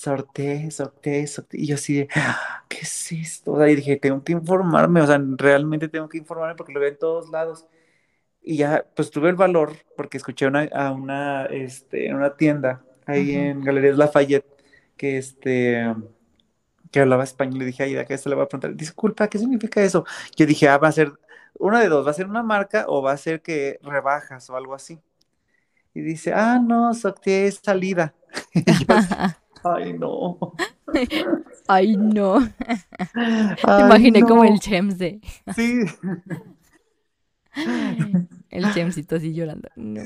[0.00, 1.58] Sorté, sorté, sorté.
[1.58, 3.52] Y yo así de, "Ah, ¿qué es esto?
[3.52, 6.80] O sea, y dije, tengo que informarme, o sea, realmente tengo que informarme porque lo
[6.80, 7.66] veo en todos lados.
[8.42, 12.84] Y ya, pues tuve el valor, porque escuché una, a una, este, en una tienda
[13.06, 13.36] ahí Ujú.
[13.36, 14.46] en Galerías Lafayette,
[14.96, 15.94] que este
[16.90, 19.38] que hablaba español, le dije, ay, de acá se le va a preguntar, disculpa, ¿qué
[19.38, 20.04] significa eso?
[20.36, 21.12] Yo dije, ah, va a ser
[21.58, 24.56] una de dos, va a ser una marca o va a ser que rebajas o
[24.56, 25.00] algo así.
[25.94, 28.14] Y dice, ah, no, Soctie es salida.
[28.54, 28.96] Y yo
[29.76, 30.38] ay, no.
[31.66, 32.38] Ay, no.
[33.74, 34.44] Te imaginé como no.
[34.44, 35.20] el Chems de.
[35.46, 35.84] Sí,
[38.50, 39.68] El Chemsito así llorando.
[39.76, 40.02] No.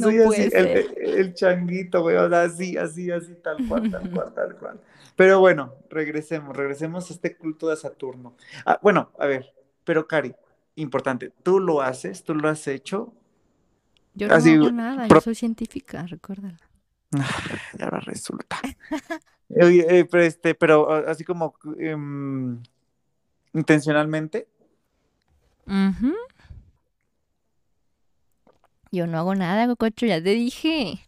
[0.00, 0.78] soy puede así, el, ser.
[0.96, 4.80] el- el changuito, güey, o sea, así, así, así, tal cual, tal cual, tal cual.
[5.16, 8.36] Pero bueno, regresemos, regresemos a este culto de Saturno.
[8.64, 9.52] Ah, bueno, a ver,
[9.84, 10.34] pero Cari,
[10.76, 12.24] importante, ¿tú lo haces?
[12.24, 13.12] ¿Tú lo has hecho?
[14.14, 16.58] Yo no Así, hago nada, yo soy científica, recuérdalo.
[17.12, 18.58] Ya ahora resulta.
[19.50, 22.62] Oye, eh, pero, este, pero ah, así como em,
[23.52, 24.48] intencionalmente.
[25.66, 26.14] Ujú.
[28.90, 31.00] Yo no hago nada, Cococho, ya te dije.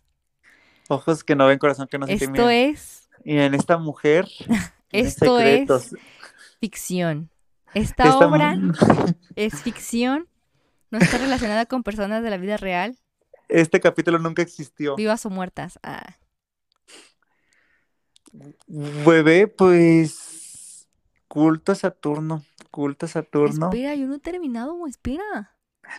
[0.89, 2.25] Ojos que no ven, corazón que no siente.
[2.25, 2.71] Esto miren.
[2.75, 4.27] es Y en esta mujer
[4.93, 5.93] Esto secretos.
[5.93, 5.99] es
[6.61, 7.31] ficción.
[7.75, 8.57] Esta Esta- obra
[9.37, 10.29] es ficción.
[10.91, 12.97] No está relacionada con personas de la vida real,
[13.49, 14.97] Este capítulo nunca existió.
[14.97, 15.79] vivas o muertas.
[15.83, 16.17] Ah.
[18.67, 20.89] Bebé, pues
[21.29, 23.67] culto a Saturno, culto a Saturno.
[23.67, 25.53] Espera, yo no he terminado, espera.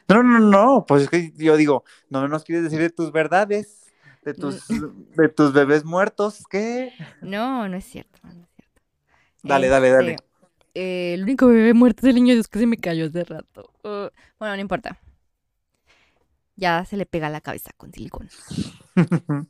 [0.08, 3.12] No, no, no, no, pues es que yo digo, no nos quieres decir de tus
[3.12, 3.86] verdades,
[4.24, 6.94] de tus, de tus bebés muertos, ¿qué?
[7.22, 8.82] No, no es cierto, no es cierto.
[9.44, 10.12] Dale, dale, dale.
[10.14, 10.26] Este,
[10.74, 13.72] eh, el único bebé muerto es el niño Dios que se me cayó hace rato.
[13.84, 14.98] Uh, bueno, no importa.
[16.56, 18.30] Ya se le pega la cabeza con silicón.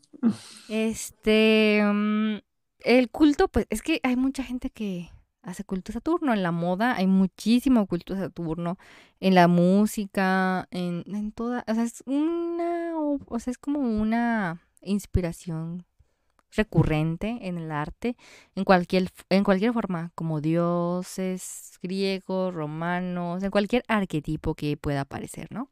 [0.70, 2.38] Este, mm,
[2.80, 5.12] el culto, pues es que hay mucha gente que
[5.44, 6.34] hace culto a Saturno.
[6.34, 8.78] En la moda hay muchísimo culto a Saturno.
[9.20, 13.80] En la música, en, en toda, o sea, es una, o o sea, es como
[13.80, 15.86] una inspiración
[16.52, 18.16] recurrente en el arte,
[18.56, 25.52] en cualquier, en cualquier forma, como dioses griegos, romanos, en cualquier arquetipo que pueda aparecer,
[25.52, 25.70] ¿no?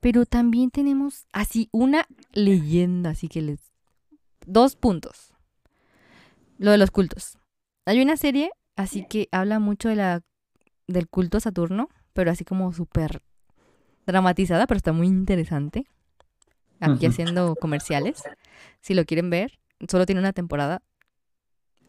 [0.00, 3.60] Pero también tenemos así una leyenda, así que les...
[4.46, 5.32] Dos puntos.
[6.58, 7.38] Lo de los cultos.
[7.86, 10.22] Hay una serie, así que habla mucho de la,
[10.86, 13.22] del culto a Saturno, pero así como súper
[14.06, 15.86] dramatizada, pero está muy interesante.
[16.80, 18.22] Aquí haciendo comerciales.
[18.80, 20.82] Si lo quieren ver, solo tiene una temporada.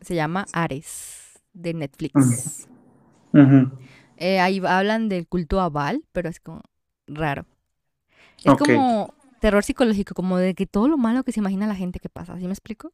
[0.01, 2.67] Se llama Ares, de Netflix.
[4.17, 6.61] Eh, ahí hablan del culto a Baal, pero es como
[7.07, 7.45] raro.
[8.43, 8.69] Es Ok.
[8.69, 12.09] como terror psicológico, como de que todo lo malo que se imagina la gente que
[12.09, 12.93] pasa, ¿sí me explico?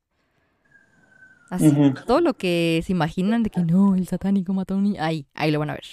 [1.49, 1.93] Así, Ujú.
[2.05, 5.27] todo lo que se imaginan de que no, el satánico mató a un niño, ahí,
[5.33, 5.83] ahí lo van a ver.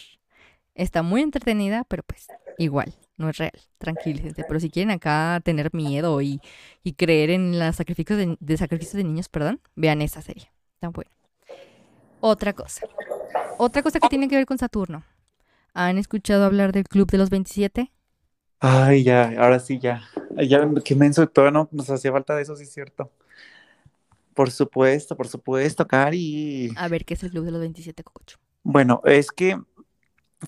[0.75, 2.29] Está muy entretenida, pero pues
[2.59, 4.45] igual, no es real, tranquilícense.
[4.45, 6.43] Pero si quieren acá tener miedo y,
[6.85, 10.93] y creer en los sacrificios de, de sacrificios de niños, perdón, vean esa serie, tan
[10.93, 11.11] buena.
[12.21, 12.83] Otra cosa,
[13.59, 15.05] otra cosa que tiene que ver con Saturno.
[15.75, 17.93] ¿Han escuchado hablar del Club de los 27?
[18.69, 20.03] Ay, ya, ahora sí, ya.
[20.37, 23.13] Ya, qué menso, todavía no nos hacía falta de eso, sí es cierto.
[24.35, 26.73] Por supuesto, por supuesto, Cari.
[26.77, 28.39] A ver, ¿qué es el Club de los 27, Cococho?
[28.65, 29.57] Bueno, es que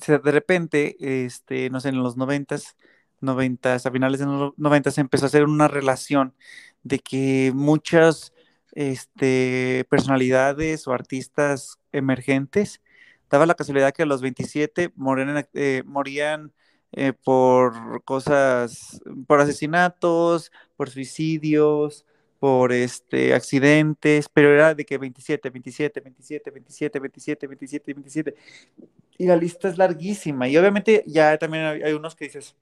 [0.07, 2.77] de repente, este, no sé, en los noventas,
[3.21, 6.35] noventas, a finales de los noventas se empezó a hacer una relación
[6.83, 8.33] de que muchas
[8.73, 12.83] este, personalidades o artistas emergentes
[13.31, 16.53] daba la casualidad que a los 27 morían, eh, morían
[16.93, 22.05] eh, por cosas, por asesinatos, por suicidios,
[22.39, 28.35] por este, accidentes, pero era de que 27, 27, 27, 27, 27, 27, 27.
[29.19, 30.49] Y la lista es larguísima.
[30.49, 32.55] Y obviamente ya también hay, hay unos que dices,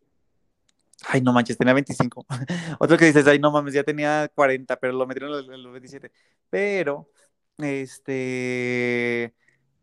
[1.09, 2.27] ay, no manches, tenía 25.
[2.79, 5.63] Otro que dices, ay, no mames, ya tenía 40, pero lo metieron en los, en
[5.63, 6.11] los 27.
[6.51, 7.11] Pero,
[7.59, 9.35] este,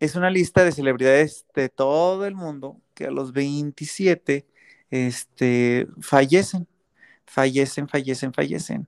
[0.04, 4.45] es una lista de celebridades de todo el mundo que a los 27,
[4.89, 6.68] este, fallecen,
[7.26, 8.88] fallecen, fallecen, fallecen.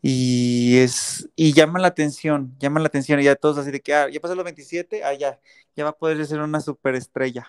[0.00, 3.92] Y es, y llama la atención, llama la atención, y ya todos así de que,
[3.92, 5.38] ah, ya pasó los 27, ah, ya,
[5.76, 7.46] ya va a poder ser una superestrella.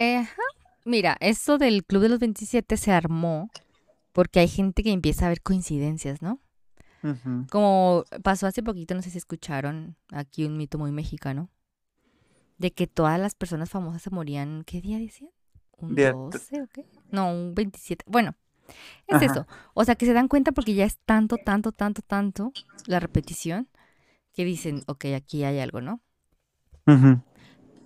[0.00, 0.42] Ajá.
[0.84, 3.50] Mira, esto del Club de los 27 se armó
[4.10, 6.40] porque hay gente que empieza a ver coincidencias, ¿no?
[7.50, 11.50] Como pasó hace poquito, no sé si escucharon aquí un mito muy mexicano,
[12.58, 15.30] de que todas las personas famosas se morían, ¿qué día decían?
[15.78, 16.86] ¿Un Día- 12 o qué?
[17.10, 18.04] No, un 27.
[18.06, 18.36] Bueno,
[19.08, 19.24] es Ajá.
[19.26, 19.46] eso.
[19.74, 22.52] O sea, que se dan cuenta porque ya es tanto, tanto, tanto, tanto
[22.86, 23.68] la repetición
[24.32, 26.00] que dicen, ok, aquí hay algo, ¿no?
[26.86, 27.20] Ujú.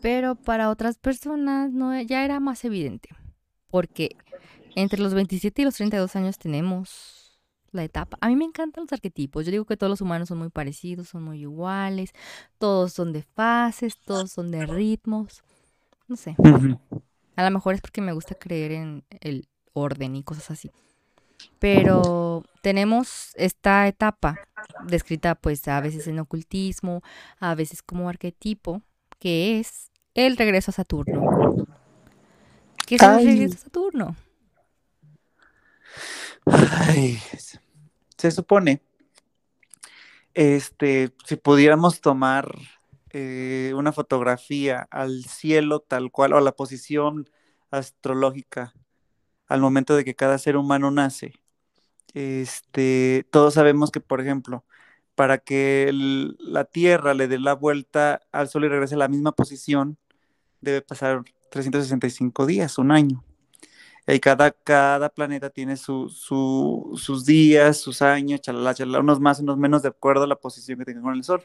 [0.00, 3.08] Pero para otras personas no, ya era más evidente.
[3.68, 4.16] Porque
[4.74, 7.25] entre los 27 y los 32 años tenemos
[7.76, 8.18] la etapa.
[8.20, 9.44] A mí me encantan los arquetipos.
[9.44, 12.12] Yo digo que todos los humanos son muy parecidos, son muy iguales,
[12.58, 15.44] todos son de fases, todos son de ritmos.
[16.08, 16.36] No sé.
[17.36, 20.70] A lo mejor es porque me gusta creer en el orden y cosas así.
[21.58, 24.38] Pero tenemos esta etapa
[24.86, 27.02] descrita pues a veces en ocultismo,
[27.38, 28.82] a veces como arquetipo,
[29.18, 31.66] que es el regreso a Saturno.
[32.86, 34.16] ¿Qué es el regreso a Saturno?
[36.46, 37.18] Ay,
[38.16, 38.82] se supone,
[40.34, 42.54] este, si pudiéramos tomar
[43.10, 47.28] eh, una fotografía al cielo tal cual, o a la posición
[47.70, 48.74] astrológica
[49.48, 51.32] al momento de que cada ser humano nace,
[52.14, 54.64] este, todos sabemos que, por ejemplo,
[55.14, 59.32] para que la Tierra le dé la vuelta al Sol y regrese a la misma
[59.32, 59.98] posición,
[60.60, 63.25] debe pasar 365 días, un año.
[64.08, 69.82] Y cada, cada planeta tiene sus días, sus años, chalala, chalala, unos más, unos menos,
[69.82, 71.42] de acuerdo a la posición que tenga con el Sol.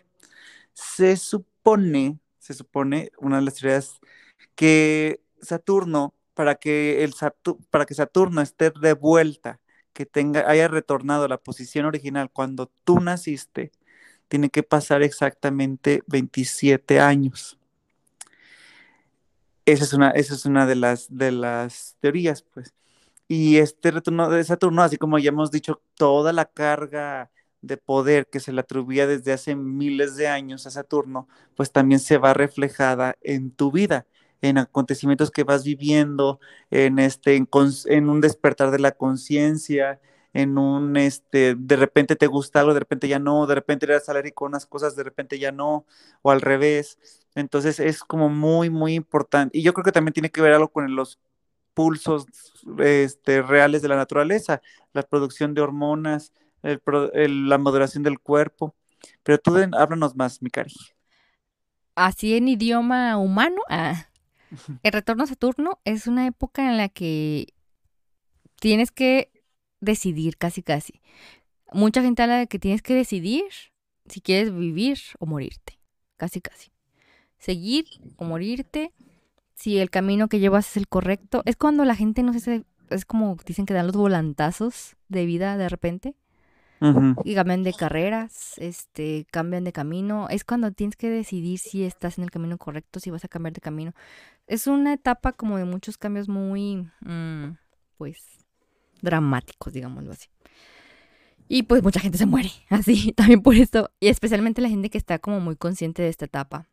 [0.74, 4.00] Se supone, se supone, una de las teorías,
[4.56, 7.14] que Saturno, para que, el
[7.72, 9.60] para que Saturno esté de vuelta,
[9.94, 13.72] que tenga, haya retornado a la posición original cuando tú naciste,
[14.28, 17.61] tiene que pasar exactamente 27 años.
[19.66, 22.74] Esa es una, esa es una de, las, de las teorías, pues.
[23.28, 27.32] Y este retorno de Saturno, así como ya hemos dicho, toda la carga
[27.62, 32.00] de poder que se le atribuía desde hace miles de años a Saturno, pues también
[32.02, 34.08] se va reflejada en tu vida,
[34.42, 36.40] en acontecimientos que vas viviendo,
[36.72, 40.02] en, este, en, un despertar de la conciencia,
[40.34, 44.10] en un, este, de repente te gusta algo, de repente ya no, de repente eres
[44.10, 45.86] alérgico a unas cosas, de repente ya no,
[46.22, 46.98] o al revés.
[47.36, 49.58] Entonces es como muy, muy importante.
[49.58, 51.20] Y yo creo que también tiene que ver algo con los
[51.74, 52.26] pulsos
[52.80, 54.62] este, reales de la naturaleza,
[54.94, 58.76] la producción de hormonas, la moderación del cuerpo.
[59.24, 60.74] Pero tú háblanos más, Mikari.
[61.96, 64.08] Así en idioma humano, ah,
[64.84, 67.54] el retorno a Saturno es una época en la que
[68.60, 69.32] tienes que
[69.80, 71.02] decidir casi casi.
[71.74, 73.46] Mucha gente habla de que tienes que decidir
[74.08, 75.80] si quieres vivir o morirte,
[76.18, 76.71] casi casi
[77.42, 77.86] seguir
[78.18, 78.94] o morirte,
[79.56, 81.42] si el camino que llevas es el correcto.
[81.46, 85.58] Es cuando la gente, no sé, es como dicen que dan los volantazos de vida
[85.58, 86.16] de repente.
[87.26, 90.28] Y cambian de carreras, este, cambian de camino.
[90.30, 93.54] Es cuando tienes que decidir si estás en el camino correcto, si vas a cambiar
[93.54, 93.94] de camino.
[94.48, 97.56] Es una etapa como de muchos cambios muy, mm,
[97.98, 98.18] pues,
[99.04, 100.28] dramáticos, digámoslo así.
[101.48, 103.92] Y pues mucha gente se muere, así, también por esto.
[104.00, 106.71] Y especialmente la gente que está como muy consciente de esta etapa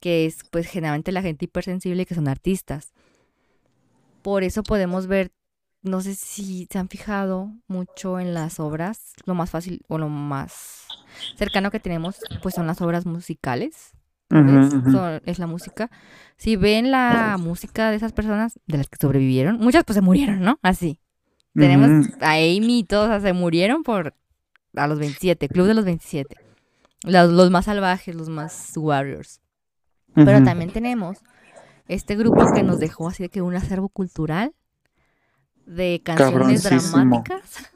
[0.00, 2.92] que es pues generalmente la gente hipersensible que son artistas.
[4.22, 5.32] Por eso podemos ver,
[5.82, 10.08] no sé si se han fijado mucho en las obras, lo más fácil o lo
[10.08, 10.86] más
[11.36, 13.92] cercano que tenemos pues son las obras musicales.
[15.26, 15.90] es la música.
[16.36, 20.40] Si ven la música de esas personas, de las que sobrevivieron, muchas pues se murieron,
[20.40, 20.58] ¿no?
[20.62, 20.98] Así.
[21.54, 24.14] Tenemos a Amy y todos, se murieron por
[24.74, 26.36] a los 27, Club de los 27.
[27.04, 29.40] Los, los más salvajes, los más warriors.
[30.14, 31.18] Pero también tenemos
[31.88, 34.54] este grupo que nos dejó así de que un acervo cultural
[35.66, 37.70] de canciones dramáticas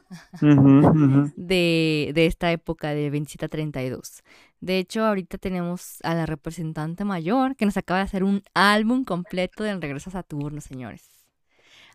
[1.35, 4.23] De, de, esta época de 27 a 32.
[4.59, 9.03] De hecho, ahorita tenemos a la representante mayor que nos acaba de hacer un álbum
[9.03, 11.07] completo del Regreso a Saturno, señores.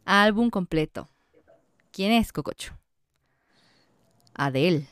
[0.04, 1.08] Álbum completo.
[1.90, 2.78] ¿Quién es, Cococho?
[4.34, 4.86] Adel.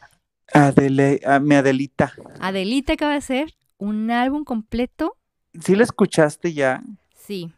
[0.53, 2.13] Adele, a mi Adelita.
[2.41, 5.17] Adelita acaba de hacer un álbum completo
[5.61, 6.83] ¿Sí la escuchaste ya?
[7.15, 7.53] Sí.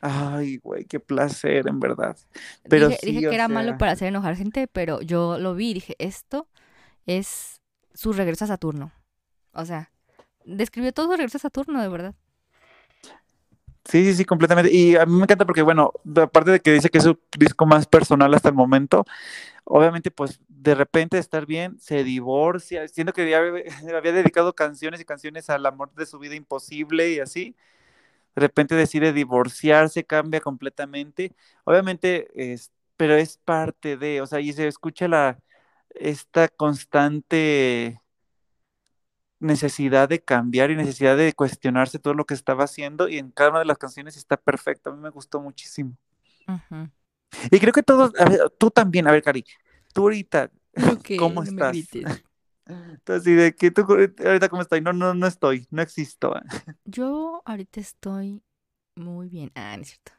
[0.00, 2.16] Ay, güey, qué placer, en verdad.
[2.68, 5.74] Pero dije, dije que era malo para hacer enojar gente, pero yo lo vi y
[5.74, 6.46] dije, esto
[7.06, 7.60] es
[7.94, 8.92] su regreso a Saturno.
[9.52, 9.90] O sea,
[10.44, 12.14] describió todo su regreso a Saturno, de verdad.
[13.88, 14.70] Sí, sí, sí, completamente.
[14.74, 17.64] Y a mí me encanta porque, bueno, aparte de que dice que es su disco
[17.64, 19.04] más personal hasta el momento,
[19.64, 23.38] obviamente, pues, de repente estar bien, se divorcia, siendo que ya
[23.96, 27.56] había dedicado canciones y canciones al amor de su vida imposible y así.
[28.36, 31.34] De repente decide divorciarse, cambia completamente.
[31.64, 35.40] Obviamente, es, pero es parte de, o sea, y se escucha la,
[35.90, 38.00] esta constante
[39.40, 43.50] necesidad de cambiar y necesidad de cuestionarse todo lo que estaba haciendo y en cada
[43.50, 44.90] una de las canciones está perfecto.
[44.90, 45.96] A mí me gustó muchísimo.
[47.50, 49.44] Y creo que todos, a ver, tú también, a ver, Cari,
[49.92, 50.50] tú ahorita,
[51.18, 51.76] ¿cómo estás?
[52.66, 54.80] Entonces, de que tú ahorita cómo estoy?
[54.80, 56.34] No, no, no estoy, no existo.
[56.84, 58.42] Yo ahorita estoy
[58.96, 59.52] muy bien.
[59.54, 60.12] Ah, no es cierto.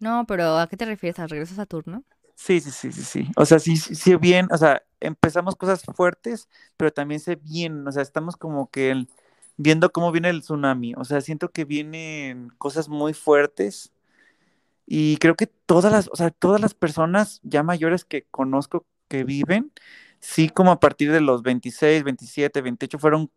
[0.00, 1.18] No, pero ¿a qué te refieres?
[1.18, 2.04] ¿Al regreso a Saturno?
[2.36, 3.28] Sí, sí, sí, sí, sí.
[3.36, 7.86] O sea, sí, sí, sí, bien, o sea, empezamos cosas fuertes, pero también se bien,
[7.86, 9.08] o sea, estamos como que el-
[9.56, 10.94] viendo cómo viene el tsunami.
[10.96, 13.92] O sea, siento que vienen cosas muy fuertes
[14.86, 19.24] y creo que todas las, o sea, todas las personas ya mayores que conozco que
[19.24, 19.72] viven,
[20.20, 23.30] sí, como a partir de los 26, 27, 28 fueron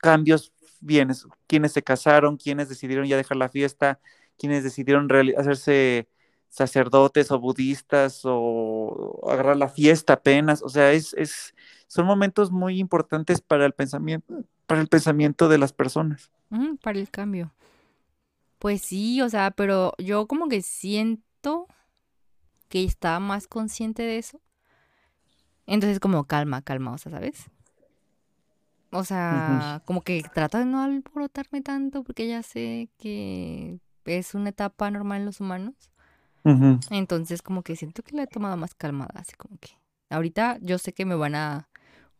[0.00, 4.00] cambios bienes, quienes se casaron, quienes decidieron ya dejar la fiesta,
[4.38, 6.08] quienes decidieron hacerse
[6.50, 11.54] sacerdotes o budistas o agarrar la fiesta apenas, o sea, es, es,
[11.86, 16.30] son momentos muy importantes para el pensamiento, para el pensamiento de las personas.
[16.82, 17.52] Para el cambio.
[18.58, 21.66] Pues sí, o sea, pero yo como que siento
[22.68, 24.40] que estaba más consciente de eso.
[25.66, 27.48] Entonces como calma, calma, o sea, ¿sabes?
[28.92, 34.48] O sea, como que trato de no alborotarme tanto porque ya sé que es una
[34.50, 35.74] etapa normal en los humanos.
[36.90, 39.70] Entonces como que siento que la he tomado más calmada, así como que
[40.08, 41.68] ahorita yo sé que me van a,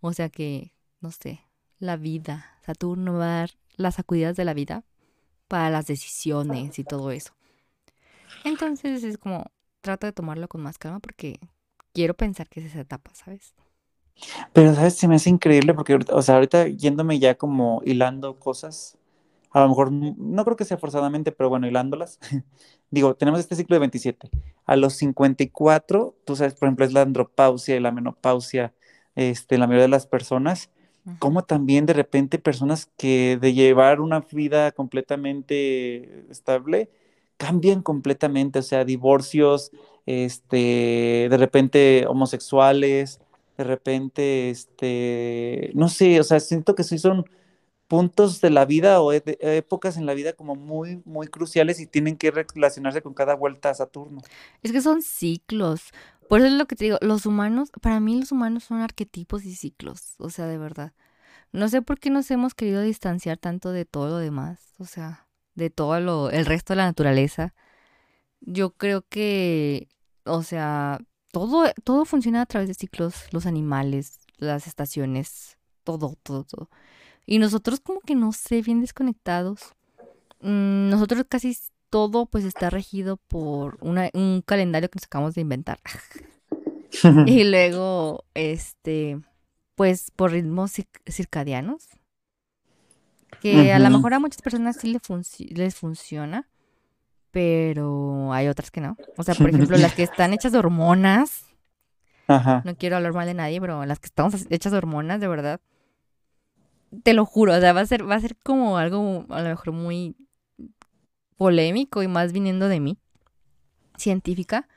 [0.01, 1.41] o sea que, no sé,
[1.79, 4.85] la vida, Saturno va a dar las sacudidas de la vida
[5.49, 7.33] para las decisiones y todo eso.
[8.45, 9.51] Entonces es como,
[9.81, 11.41] trato de tomarlo con más calma porque
[11.93, 13.55] quiero pensar que es esa etapa, ¿sabes?
[14.53, 14.95] Pero, ¿sabes?
[14.97, 18.99] Se me hace increíble porque, o sea, ahorita yéndome ya como hilando cosas,
[19.51, 22.18] a lo mejor no creo que sea forzadamente, pero bueno, hilándolas.
[22.90, 24.30] Digo, tenemos este ciclo de 27.
[24.64, 28.74] A los 54, tú sabes, por ejemplo, es la andropausia y la menopausia,
[29.14, 30.70] este, en la mayoría de las personas.
[31.18, 36.90] Como también de repente personas que de llevar una vida completamente estable,
[37.38, 39.72] cambian completamente, o sea, divorcios,
[40.07, 43.20] este, de repente homosexuales
[43.61, 47.26] de repente, este, no sé, o sea, siento que sí son
[47.91, 51.80] puntos de la vida o e- de- épocas en la vida como muy, muy cruciales
[51.80, 54.22] y tienen que relacionarse con cada vuelta a Saturno.
[54.62, 55.91] Es que son ciclos.
[56.28, 59.45] Por eso es lo que te digo, los humanos, para mí los humanos son arquetipos
[59.45, 60.93] y ciclos, o sea, de verdad.
[61.53, 65.26] No sé por qué nos hemos querido distanciar tanto de todo lo demás, o sea,
[65.57, 67.55] de todo lo, el resto de la naturaleza.
[68.41, 69.88] Yo creo que,
[70.24, 71.01] o sea,
[71.32, 76.70] todo, todo funciona a través de ciclos, los animales, las estaciones, todo, todo, todo.
[77.27, 79.61] Y nosotros como que no sé, bien desconectados.
[80.41, 81.57] Mm, nosotros casi
[81.91, 85.81] todo pues está regido por una- un calendario que nos acabamos de inventar.
[87.27, 89.21] Y luego, este,
[89.77, 91.87] pues por ritmos cir- circadianos,
[93.41, 96.49] que a lo mejor a muchas personas sí le funci- les funciona,
[97.31, 98.97] pero hay otras que no.
[99.16, 101.45] O sea, por ejemplo, las que están hechas de hormonas,
[102.27, 102.62] Ajá.
[102.64, 105.29] no quiero hablar mal de nadie, pero las que estamos as- hechas de hormonas, de
[105.29, 105.61] verdad,
[107.03, 109.49] te lo juro, o sea, va a ser, va a ser como algo a lo
[109.51, 110.16] mejor muy
[111.36, 112.99] polémico y más viniendo de mí,
[113.97, 114.68] científica,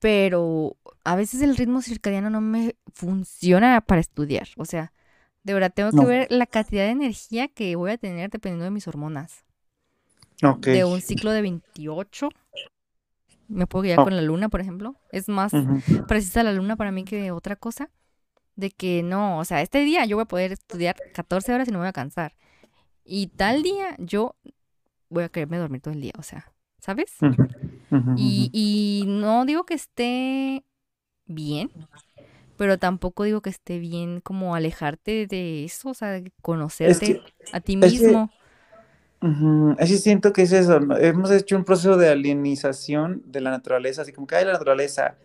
[0.00, 4.48] pero a veces el ritmo circadiano no me funciona para estudiar.
[4.56, 4.92] O sea,
[5.44, 6.06] de verdad tengo que No.
[6.06, 9.44] ver la cantidad de energía que voy a tener dependiendo de mis hormonas.
[10.42, 10.66] Ok.
[10.66, 12.30] De un ciclo de 28,
[13.48, 14.96] me puedo guiar Oh, con la luna, por ejemplo.
[15.12, 15.52] Es más
[16.08, 17.90] precisa la luna para mí que otra cosa.
[18.56, 21.70] De que no, o sea, este día yo voy a poder estudiar 14 horas y
[21.72, 22.36] no me voy a cansar.
[23.04, 24.36] Y tal día yo
[25.08, 27.24] voy a quererme dormir todo el día, o sea, ¿sabes?
[28.16, 30.64] Y, y no digo que esté
[31.26, 31.70] bien,
[32.56, 37.22] pero tampoco digo que esté bien como alejarte de eso, o sea, Es conocerte que,
[37.52, 38.30] a ti es que, mismo.
[39.78, 40.78] es que siento que es eso.
[40.98, 45.16] Hemos hecho un proceso de alienización de la naturaleza, así como que hay la naturaleza.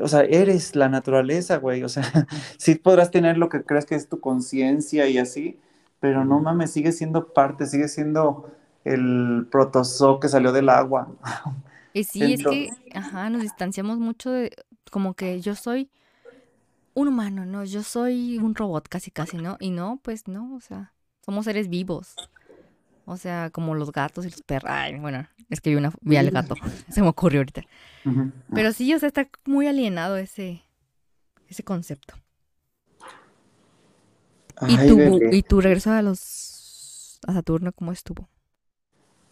[0.00, 1.82] O sea, eres la naturaleza, güey.
[1.82, 2.04] O sea,
[2.58, 5.58] sí podrás tener lo que creas que es tu conciencia y así,
[6.00, 8.50] pero no mames, sigue siendo parte, sigue siendo
[8.84, 11.08] el protozoo que salió del agua.
[11.92, 14.52] Y sí, es que, ajá, nos distanciamos mucho de,
[14.90, 15.90] como que yo soy
[16.94, 17.64] un humano, ¿no?
[17.64, 19.56] Yo soy un robot casi, casi, ¿no?
[19.60, 20.94] Y no, pues no, o sea,
[21.24, 22.16] somos seres vivos.
[23.06, 24.70] O sea, como los gatos y los perros.
[24.70, 26.56] Ay, bueno, es que vi, una, vi al gato.
[26.90, 27.62] Se me ocurrió ahorita.
[28.52, 30.62] Pero sí, o sea, está muy alienado ese,
[31.48, 32.14] ese concepto.
[34.66, 38.28] ¿Y tu, y tu regreso a los a Saturno cómo estuvo?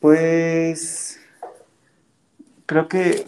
[0.00, 1.18] Pues
[2.66, 3.24] creo que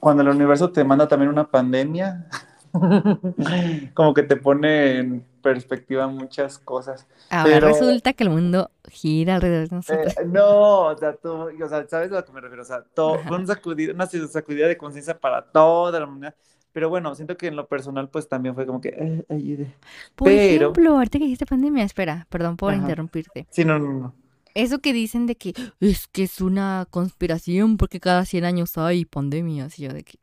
[0.00, 2.26] cuando el universo te manda también una pandemia,
[3.94, 7.06] como que te pone en perspectiva muchas cosas.
[7.28, 10.14] Ahora Pero resulta que el mundo gira alrededor de eh, nosotros.
[10.26, 11.30] no, o sea, tú,
[11.62, 12.62] o sea, ¿sabes a lo que me refiero?
[12.62, 13.38] O sea, todo, fue Ajá.
[13.38, 16.34] un sacudido, una sacudida de conciencia para toda la humanidad.
[16.72, 19.74] Pero bueno, siento que en lo personal, pues también fue como que, eh, ayude.
[20.14, 23.46] Por Pero, ejemplo, ahorita que dijiste pandemia, espera, perdón por ajá, interrumpirte.
[23.50, 24.14] sí, no, no, no.
[24.54, 29.04] Eso que dicen de que es que es una conspiración porque cada 100 años hay
[29.04, 29.78] pandemias.
[29.78, 30.18] Y yo de que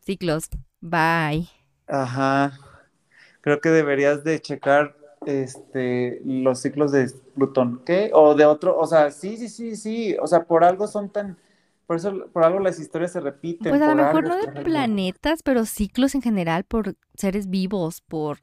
[0.00, 0.48] Ciclos.
[0.80, 1.48] Bye.
[1.88, 2.52] Ajá.
[3.40, 7.82] Creo que deberías de checar este los ciclos de Plutón.
[7.84, 8.10] ¿Qué?
[8.12, 10.16] O de otro, o sea, sí, sí, sí, sí.
[10.20, 11.38] O sea, por algo son tan.
[11.86, 13.70] Por eso, por algo las historias se repiten.
[13.70, 18.02] Pues a lo mejor algo, no de planetas, pero ciclos en general por seres vivos,
[18.02, 18.40] por,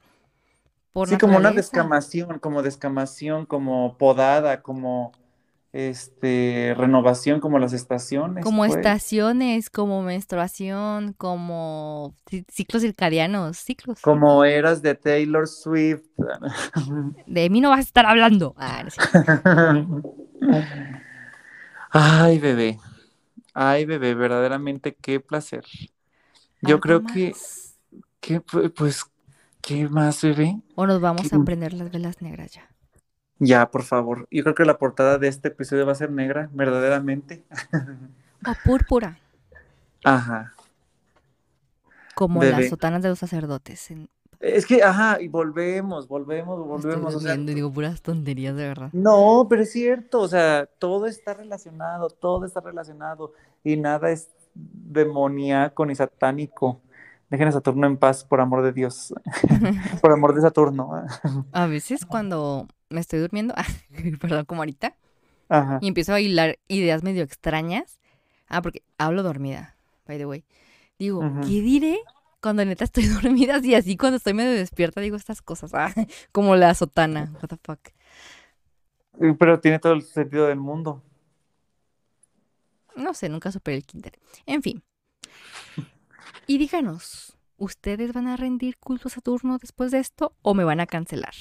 [0.91, 5.11] por Sí, como una descamación, como descamación, como podada, como
[5.75, 8.43] este renovación, como las estaciones.
[8.45, 8.75] Como pues.
[8.75, 13.99] estaciones, como menstruación, como ci- ciclos circadianos, ciclos.
[13.99, 16.03] Como eras de Taylor Swift.
[17.27, 18.55] De mí no vas a estar hablando.
[18.57, 20.01] Ah, no.
[21.91, 22.79] Ay, bebé.
[23.53, 25.65] Ay, bebé, verdaderamente qué placer.
[26.61, 27.75] Yo ¿Algo creo que, más?
[28.21, 29.05] que, pu- pues,
[29.61, 30.61] ¿qué más, bebé?
[30.75, 32.69] O nos vamos ¿Qué- a prender las velas negras ya.
[33.39, 34.27] Ya, por favor.
[34.31, 37.43] Yo creo que la portada de este episodio va a ser negra, verdaderamente.
[38.47, 39.17] O púrpura,
[40.03, 40.53] Ajá.
[42.13, 43.89] como las sotanas de los sacerdotes.
[43.89, 44.07] en-
[44.39, 47.15] Es que, ajá, y volvemos, volvemos, me estoy volvemos.
[47.15, 48.89] O sea, y digo puras tonterías de verdad.
[48.93, 53.33] no, pero es cierto, o sea, todo está relacionado, todo está relacionado
[53.63, 56.81] y nada es demoníaco ni satánico.
[57.29, 59.11] Dejen a Saturno en paz, por amor de Dios,
[60.01, 61.03] por amor de Saturno.
[61.51, 63.53] A veces cuando me estoy durmiendo,
[64.19, 64.95] perdón, como ahorita,
[65.49, 65.79] Ajá.
[65.81, 67.99] y empiezo a hilar ideas medio extrañas.
[68.47, 69.75] Ah, porque hablo dormida,
[70.07, 70.43] by the way.
[70.97, 71.21] Digo.
[71.41, 71.99] ¿qué diré
[72.41, 73.59] cuando neta estoy dormida?
[73.61, 75.73] Y así cuando estoy medio despierta digo estas cosas.
[75.73, 75.93] Ah,
[76.31, 77.79] como la sotana, what the fuck.
[79.39, 81.01] Pero tiene todo el sentido del mundo.
[82.95, 84.13] No sé, nunca superé el kinder.
[84.45, 84.83] En fin.
[86.47, 90.79] Y díganos, ¿ustedes van a rendir culto a Saturno después de esto o me van
[90.79, 91.33] a cancelar?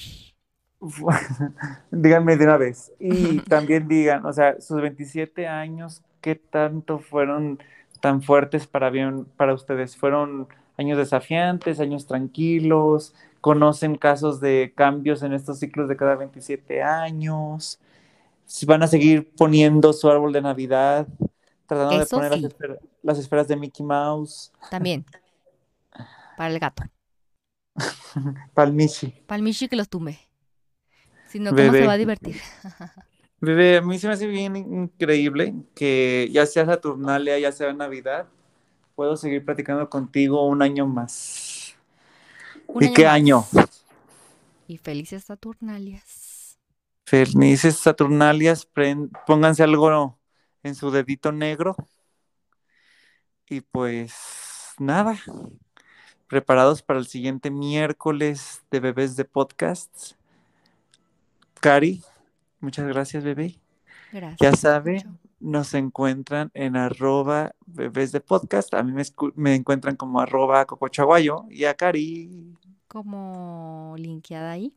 [1.91, 2.91] Díganme de una vez.
[2.99, 7.59] Y también digan, o sea, sus 27 años, ¿qué tanto fueron
[8.01, 9.95] tan fuertes para bien para ustedes?
[9.97, 13.13] ¿Fueron años desafiantes, años tranquilos?
[13.41, 17.79] ¿Conocen casos de cambios en estos ciclos de cada 27 años?
[18.45, 21.07] ¿Si ¿Van a seguir poniendo su árbol de Navidad?
[21.67, 22.45] Tratando de poner las, sí.
[22.45, 25.05] esfer- las esferas de Mickey Mouse, También.
[26.35, 26.83] Para el gato.
[28.55, 29.13] Palmichi.
[29.27, 30.19] Para el Michi que los tumbe.
[31.35, 31.85] Si no, ¿cómo se Bebé.
[31.85, 32.37] va a divertir?
[33.41, 38.27] Bebé, a mí se me hace bien increíble que ya sea Saturnalia, ya sea Navidad,
[38.95, 41.75] puedo seguir platicando contigo un año más.
[42.67, 43.15] Un ¿Y qué más.
[43.15, 43.45] año?
[44.67, 46.57] Y felices Saturnalias.
[47.05, 48.67] Felices Saturnalias,
[49.27, 50.17] pónganse algo
[50.63, 51.75] en su dedito negro.
[53.49, 54.13] Y pues
[54.79, 55.19] nada,
[56.27, 60.15] preparados para el siguiente miércoles de bebés de podcasts.
[61.65, 62.03] Cari,
[62.59, 63.55] muchas gracias, bebé.
[64.11, 64.37] Gracias.
[64.39, 65.17] Ya sabe, mucho.
[65.39, 68.71] nos encuentran en arroba bebés de podcast.
[68.75, 68.93] A mí
[69.33, 72.55] me, encuentran como arroba cocochaguayo y a Cari.
[72.87, 74.75] Como linkeada ahí.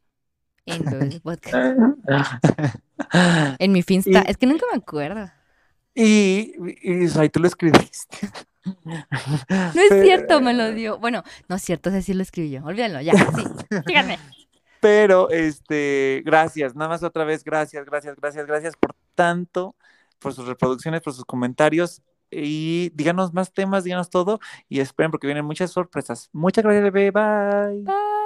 [0.64, 1.78] En de Podcast.
[3.58, 4.24] En mi Finsta.
[4.26, 5.30] Y- Es que nunca me acuerdo.
[5.94, 8.30] Y, y ahí tú lo escribiste.
[8.64, 10.98] No es cierto, me lo dio.
[10.98, 12.64] Bueno, no es cierto, ese sí lo escribí yo.
[12.64, 13.12] Olvídalo, ya.
[13.12, 13.44] Sí.
[13.86, 14.18] Síganme.
[14.80, 19.74] Pero, este, gracias, nada más otra vez, gracias, gracias, gracias, gracias por tanto,
[20.18, 22.02] por sus reproducciones, por sus comentarios.
[22.30, 24.38] Y díganos más temas, díganos todo.
[24.68, 26.28] Y esperen porque vienen muchas sorpresas.
[26.32, 27.10] Muchas gracias, bebé.
[27.10, 27.82] Bye.
[27.84, 28.17] Bye.